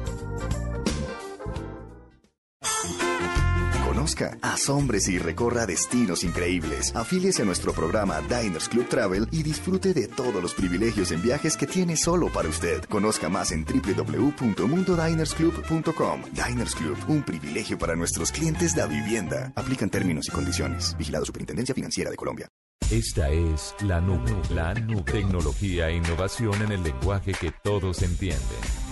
conozca, 4.05 4.37
asómbrese 4.43 5.13
y 5.13 5.19
recorra 5.19 5.65
destinos 5.65 6.25
increíbles. 6.25 6.95
Afíliese 6.95 7.41
a 7.41 7.47
nuestro 7.47 7.73
programa 7.73 8.21
Diners 8.21 8.69
Club 8.69 8.87
Travel 8.87 9.27
y 9.31 9.43
disfrute 9.43 9.95
de 9.95 10.09
todos 10.09 10.43
los 10.43 10.53
privilegios 10.53 11.11
en 11.11 11.23
viajes 11.23 11.57
que 11.57 11.67
tiene 11.67 11.97
solo 11.97 12.31
para 12.31 12.51
usted. 12.51 12.85
Conozca 12.85 13.31
más 13.31 13.51
en 13.53 13.65
www.mundodinersclub.com. 13.65 16.23
Diners 16.33 16.75
Club, 16.75 16.99
un 17.09 17.23
privilegio 17.23 17.79
para 17.79 17.97
nuestros 17.97 18.31
clientes 18.31 18.75
de 18.75 18.87
vivienda. 18.87 19.55
Aplican 19.57 19.89
términos 19.89 20.29
y 20.29 20.33
condiciones. 20.33 20.95
Vigilado 20.99 21.25
Superintendencia 21.25 21.75
Financiera 21.75 22.11
de 22.11 22.17
Colombia. 22.17 22.47
Esta 22.91 23.31
es 23.31 23.75
la 23.81 24.03
nube, 24.03 24.37
la 24.51 24.75
nube. 24.75 25.11
Tecnología 25.11 25.89
e 25.89 25.97
innovación 25.97 26.61
en 26.61 26.73
el 26.73 26.83
lenguaje 26.83 27.33
que 27.33 27.53
todos 27.63 28.03
entienden. 28.03 28.84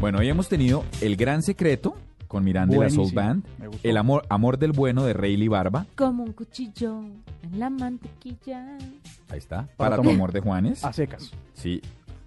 Bueno, 0.00 0.18
hoy 0.18 0.28
hemos 0.28 0.48
tenido 0.48 0.84
El 1.00 1.16
Gran 1.16 1.42
Secreto 1.42 1.94
con 2.26 2.44
Miranda 2.44 2.76
y 2.76 2.78
la 2.78 2.90
Soul 2.90 3.12
Band. 3.12 3.44
El 3.82 3.96
amor, 3.96 4.24
amor 4.28 4.58
del 4.58 4.72
Bueno 4.72 5.04
de 5.04 5.12
Rayleigh 5.12 5.48
Barba, 5.48 5.86
Como 5.96 6.22
un 6.22 6.32
cuchillo 6.32 7.00
en 7.42 7.58
la 7.58 7.68
mantequilla. 7.70 8.78
ahí 9.28 9.38
está, 9.38 9.66
Para 9.76 9.96
Para 9.96 10.02
tu 10.02 10.10
amor 10.10 10.32
de 10.32 10.40
Juanes. 10.40 10.84
A 10.84 10.92
secas. 10.92 11.30
Sí. 11.54 11.82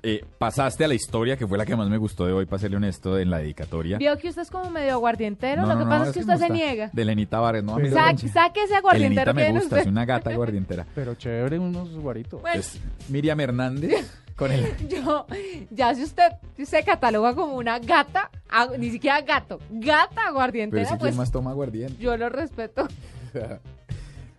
Eh, 0.05 0.25
pasaste 0.37 0.83
a 0.83 0.87
la 0.89 0.95
historia, 0.95 1.37
que 1.37 1.47
fue 1.47 1.57
la 1.57 1.65
que 1.65 1.77
más 1.77 1.89
me 1.89 1.97
gustó 1.97 2.25
de 2.25 2.33
hoy, 2.33 2.45
para 2.45 2.59
serle 2.59 2.75
honesto, 2.75 3.17
en 3.17 3.29
la 3.29 3.37
dedicatoria. 3.37 3.97
Vio 3.97 4.17
que 4.17 4.27
usted 4.27 4.41
es 4.41 4.51
como 4.51 4.69
medio 4.69 4.91
aguardientero. 4.95 5.61
No, 5.61 5.69
Lo 5.69 5.73
no, 5.75 5.79
que 5.79 5.85
no, 5.85 5.89
pasa 5.91 6.05
es 6.07 6.11
que 6.13 6.19
usted 6.19 6.33
se 6.33 6.39
gusta. 6.39 6.53
niega. 6.53 6.89
De 6.91 7.05
Lenita 7.05 7.39
Vargas, 7.39 7.63
no, 7.63 7.75
a 7.75 7.77
mí 7.77 7.83
Pero- 7.83 7.95
la 7.95 8.17
Saque, 8.17 8.63
ese 8.65 8.75
aguardientero 8.75 9.31
Elenita 9.31 9.45
que 9.47 9.53
me 9.53 9.59
gusta, 9.59 9.75
usted. 9.77 9.77
es 9.79 9.87
una 9.87 10.03
gata 10.03 10.29
aguardientera. 10.33 10.85
Pero 10.93 11.15
chévere 11.15 11.57
unos 11.57 11.89
guaritos. 11.97 12.41
Bueno, 12.41 12.59
Es 12.59 12.77
Miriam 13.07 13.39
Hernández 13.39 14.19
con 14.35 14.51
el... 14.51 14.65
yo, 14.87 15.25
ya 15.71 15.93
si 15.95 16.03
usted 16.03 16.31
se 16.63 16.83
cataloga 16.83 17.35
como 17.35 17.55
una 17.55 17.79
gata, 17.79 18.29
ni 18.77 18.89
siquiera 18.91 19.21
gato, 19.21 19.59
gata 19.69 20.09
Pero 20.15 20.27
aguardientera, 20.29 20.83
si 20.85 20.89
quién 20.89 20.99
pues 20.99 21.15
más 21.15 21.31
toma 21.31 21.51
aguardiente. 21.51 21.95
yo 22.01 22.15
lo 22.17 22.29
respeto. 22.29 22.87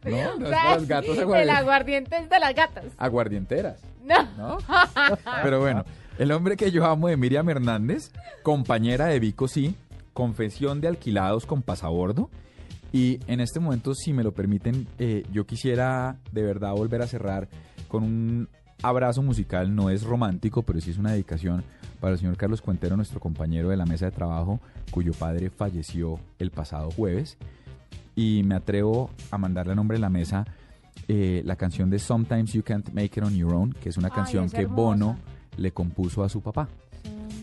No, 0.04 0.36
no 0.38 0.46
O 0.46 0.48
sea, 0.50 0.74
los 0.74 0.86
gatos 0.86 1.16
El 1.16 1.22
aguardientes. 1.22 1.56
aguardiente 1.56 2.16
es 2.18 2.28
de 2.28 2.38
las 2.38 2.54
gatas. 2.54 2.84
Aguardienteras. 2.98 3.80
No. 4.02 4.22
¿No? 4.36 4.58
Pero 5.42 5.60
bueno, 5.60 5.84
el 6.18 6.30
hombre 6.32 6.56
que 6.56 6.70
yo 6.70 6.84
amo 6.84 7.08
de 7.08 7.16
Miriam 7.16 7.48
Hernández, 7.48 8.12
compañera 8.42 9.06
de 9.06 9.18
Vico 9.18 9.48
Sí, 9.48 9.74
confesión 10.12 10.80
de 10.80 10.88
alquilados 10.88 11.46
con 11.46 11.62
pasabordo. 11.62 12.28
Y 12.92 13.18
en 13.26 13.40
este 13.40 13.58
momento, 13.60 13.94
si 13.94 14.12
me 14.12 14.22
lo 14.22 14.32
permiten, 14.32 14.86
eh, 14.98 15.24
yo 15.32 15.46
quisiera 15.46 16.18
de 16.32 16.42
verdad 16.42 16.72
volver 16.72 17.02
a 17.02 17.06
cerrar 17.06 17.48
con 17.88 18.04
un 18.04 18.48
abrazo 18.84 19.22
musical. 19.22 19.74
No 19.74 19.90
es 19.90 20.02
romántico, 20.04 20.62
pero 20.62 20.80
sí 20.80 20.90
es 20.90 20.98
una 20.98 21.12
dedicación 21.12 21.64
para 22.00 22.12
el 22.12 22.18
señor 22.18 22.36
Carlos 22.36 22.60
Cuentero, 22.60 22.96
nuestro 22.96 23.18
compañero 23.20 23.70
de 23.70 23.76
la 23.76 23.86
mesa 23.86 24.06
de 24.06 24.12
trabajo, 24.12 24.60
cuyo 24.90 25.12
padre 25.12 25.50
falleció 25.50 26.20
el 26.38 26.50
pasado 26.50 26.90
jueves. 26.90 27.36
Y 28.14 28.42
me 28.44 28.54
atrevo 28.54 29.10
a 29.30 29.38
mandarle 29.38 29.72
a 29.72 29.74
nombre 29.74 29.96
de 29.96 30.00
la 30.00 30.10
mesa 30.10 30.44
eh, 31.08 31.42
la 31.44 31.56
canción 31.56 31.90
de 31.90 31.98
Sometimes 31.98 32.52
You 32.52 32.62
Can't 32.62 32.92
Make 32.92 33.18
It 33.18 33.22
On 33.24 33.34
Your 33.34 33.54
Own, 33.54 33.72
que 33.72 33.88
es 33.88 33.96
una 33.96 34.08
Ay, 34.08 34.14
canción 34.14 34.44
es 34.44 34.52
que 34.52 34.62
hermosa. 34.62 34.74
Bono 34.82 35.16
le 35.56 35.72
compuso 35.72 36.22
a 36.22 36.28
su 36.28 36.40
papá. 36.40 36.68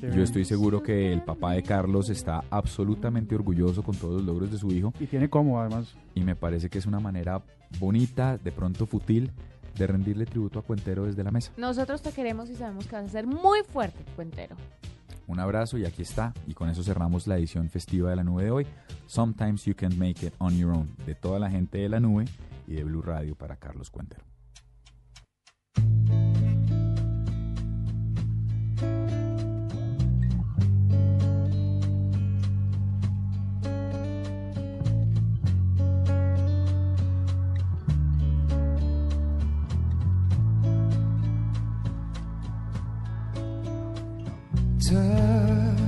Yo 0.01 0.23
estoy 0.23 0.45
seguro 0.45 0.81
que 0.81 1.13
el 1.13 1.21
papá 1.21 1.53
de 1.53 1.61
Carlos 1.61 2.09
está 2.09 2.43
absolutamente 2.49 3.35
orgulloso 3.35 3.83
con 3.83 3.95
todos 3.95 4.15
los 4.15 4.23
logros 4.25 4.51
de 4.51 4.57
su 4.57 4.71
hijo 4.71 4.91
Y 4.99 5.05
tiene 5.05 5.29
como, 5.29 5.61
además. 5.61 5.93
y 6.15 6.21
me 6.21 6.35
parece 6.35 6.69
que 6.69 6.79
es 6.79 6.87
una 6.87 6.99
manera 6.99 7.43
bonita, 7.79 8.37
de 8.39 8.51
pronto 8.51 8.87
futil, 8.87 9.31
de 9.77 9.87
rendirle 9.87 10.25
tributo 10.25 10.59
a 10.59 10.61
Cuentero 10.61 11.05
desde 11.05 11.23
la 11.23 11.31
mesa. 11.31 11.51
Nosotros 11.57 12.01
te 12.01 12.11
queremos 12.11 12.49
y 12.49 12.55
sabemos 12.55 12.87
que 12.87 12.95
vas 12.95 13.05
a 13.05 13.09
ser 13.09 13.27
muy 13.27 13.63
fuerte, 13.63 14.03
cuentero. 14.15 14.55
Un 15.27 15.39
abrazo 15.39 15.77
y 15.77 15.85
aquí 15.85 16.01
está. 16.01 16.33
Y 16.47 16.53
con 16.53 16.69
eso 16.69 16.83
cerramos 16.83 17.27
la 17.27 17.37
edición 17.37 17.69
festiva 17.69 18.09
de 18.09 18.17
la 18.17 18.23
nube 18.23 18.43
de 18.43 18.51
hoy. 18.51 18.67
Sometimes 19.07 19.63
You 19.65 19.75
Can't 19.75 19.95
Make 19.95 20.25
It 20.25 20.33
On 20.39 20.55
Your 20.57 20.71
Own, 20.71 20.89
de 21.05 21.15
toda 21.15 21.39
la 21.39 21.49
gente 21.49 21.77
de 21.77 21.89
la 21.89 21.99
nube 21.99 22.25
y 22.67 22.73
de 22.73 22.83
Blue 22.83 23.01
Radio 23.01 23.35
para 23.35 23.55
Carlos 23.55 23.89
Cuentero. 23.89 24.30
Tough. 44.81 45.79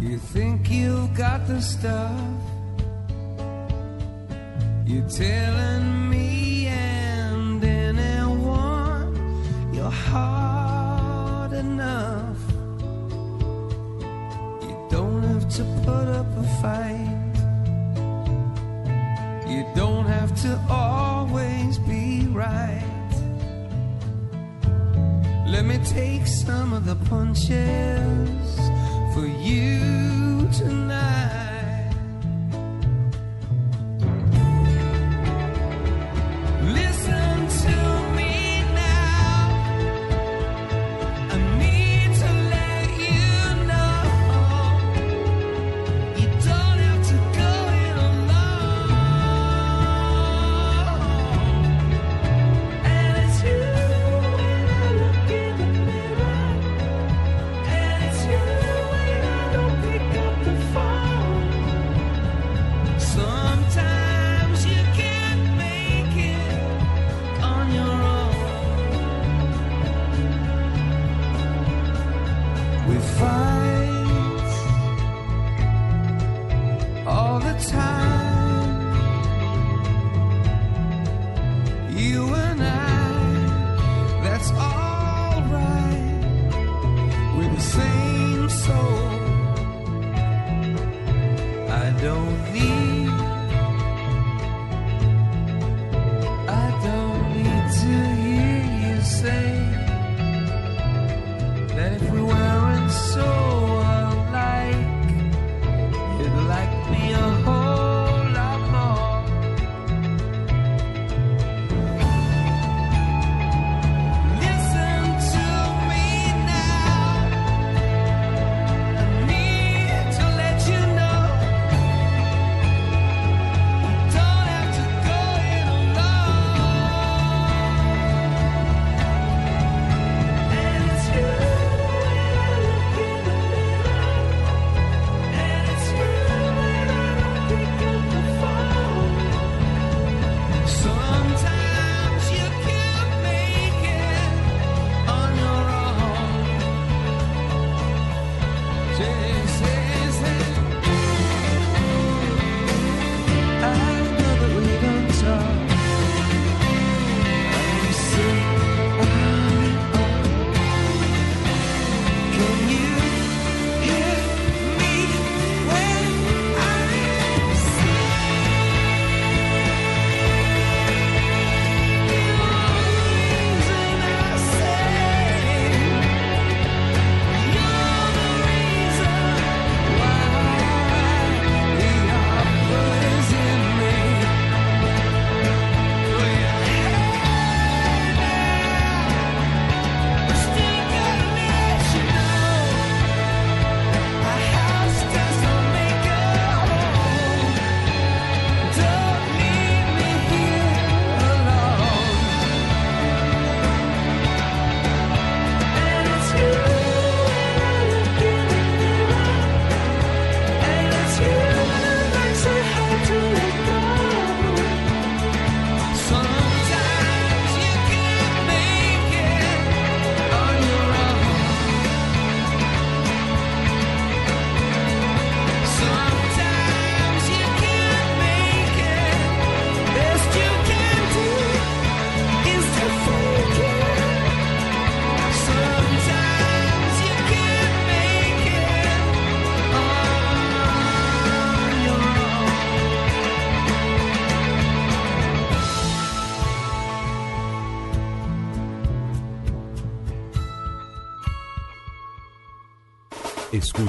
You 0.00 0.18
think 0.18 0.70
you've 0.70 1.14
got 1.14 1.46
the 1.46 1.60
stuff. 1.60 2.20
You're 4.84 5.08
telling 5.08 6.10
me 6.10 6.66
and 6.66 7.64
anyone 7.64 9.14
you're 9.72 9.90
hard 9.90 11.52
enough. 11.52 12.38
You 14.62 14.88
don't 14.90 15.22
have 15.22 15.48
to 15.56 15.64
put 15.84 16.08
up 16.08 16.26
a 16.36 16.44
fight. 16.60 17.20
You 19.48 19.64
don't 19.74 20.06
have 20.06 20.34
to 20.42 20.60
always 20.68 21.78
be 21.78 22.26
right. 22.26 22.93
Let 25.66 25.80
me 25.80 25.86
take 25.86 26.26
some 26.26 26.74
of 26.74 26.84
the 26.84 26.94
punches 27.08 27.48
for 29.14 29.26
you 29.26 30.46
tonight. 30.52 31.43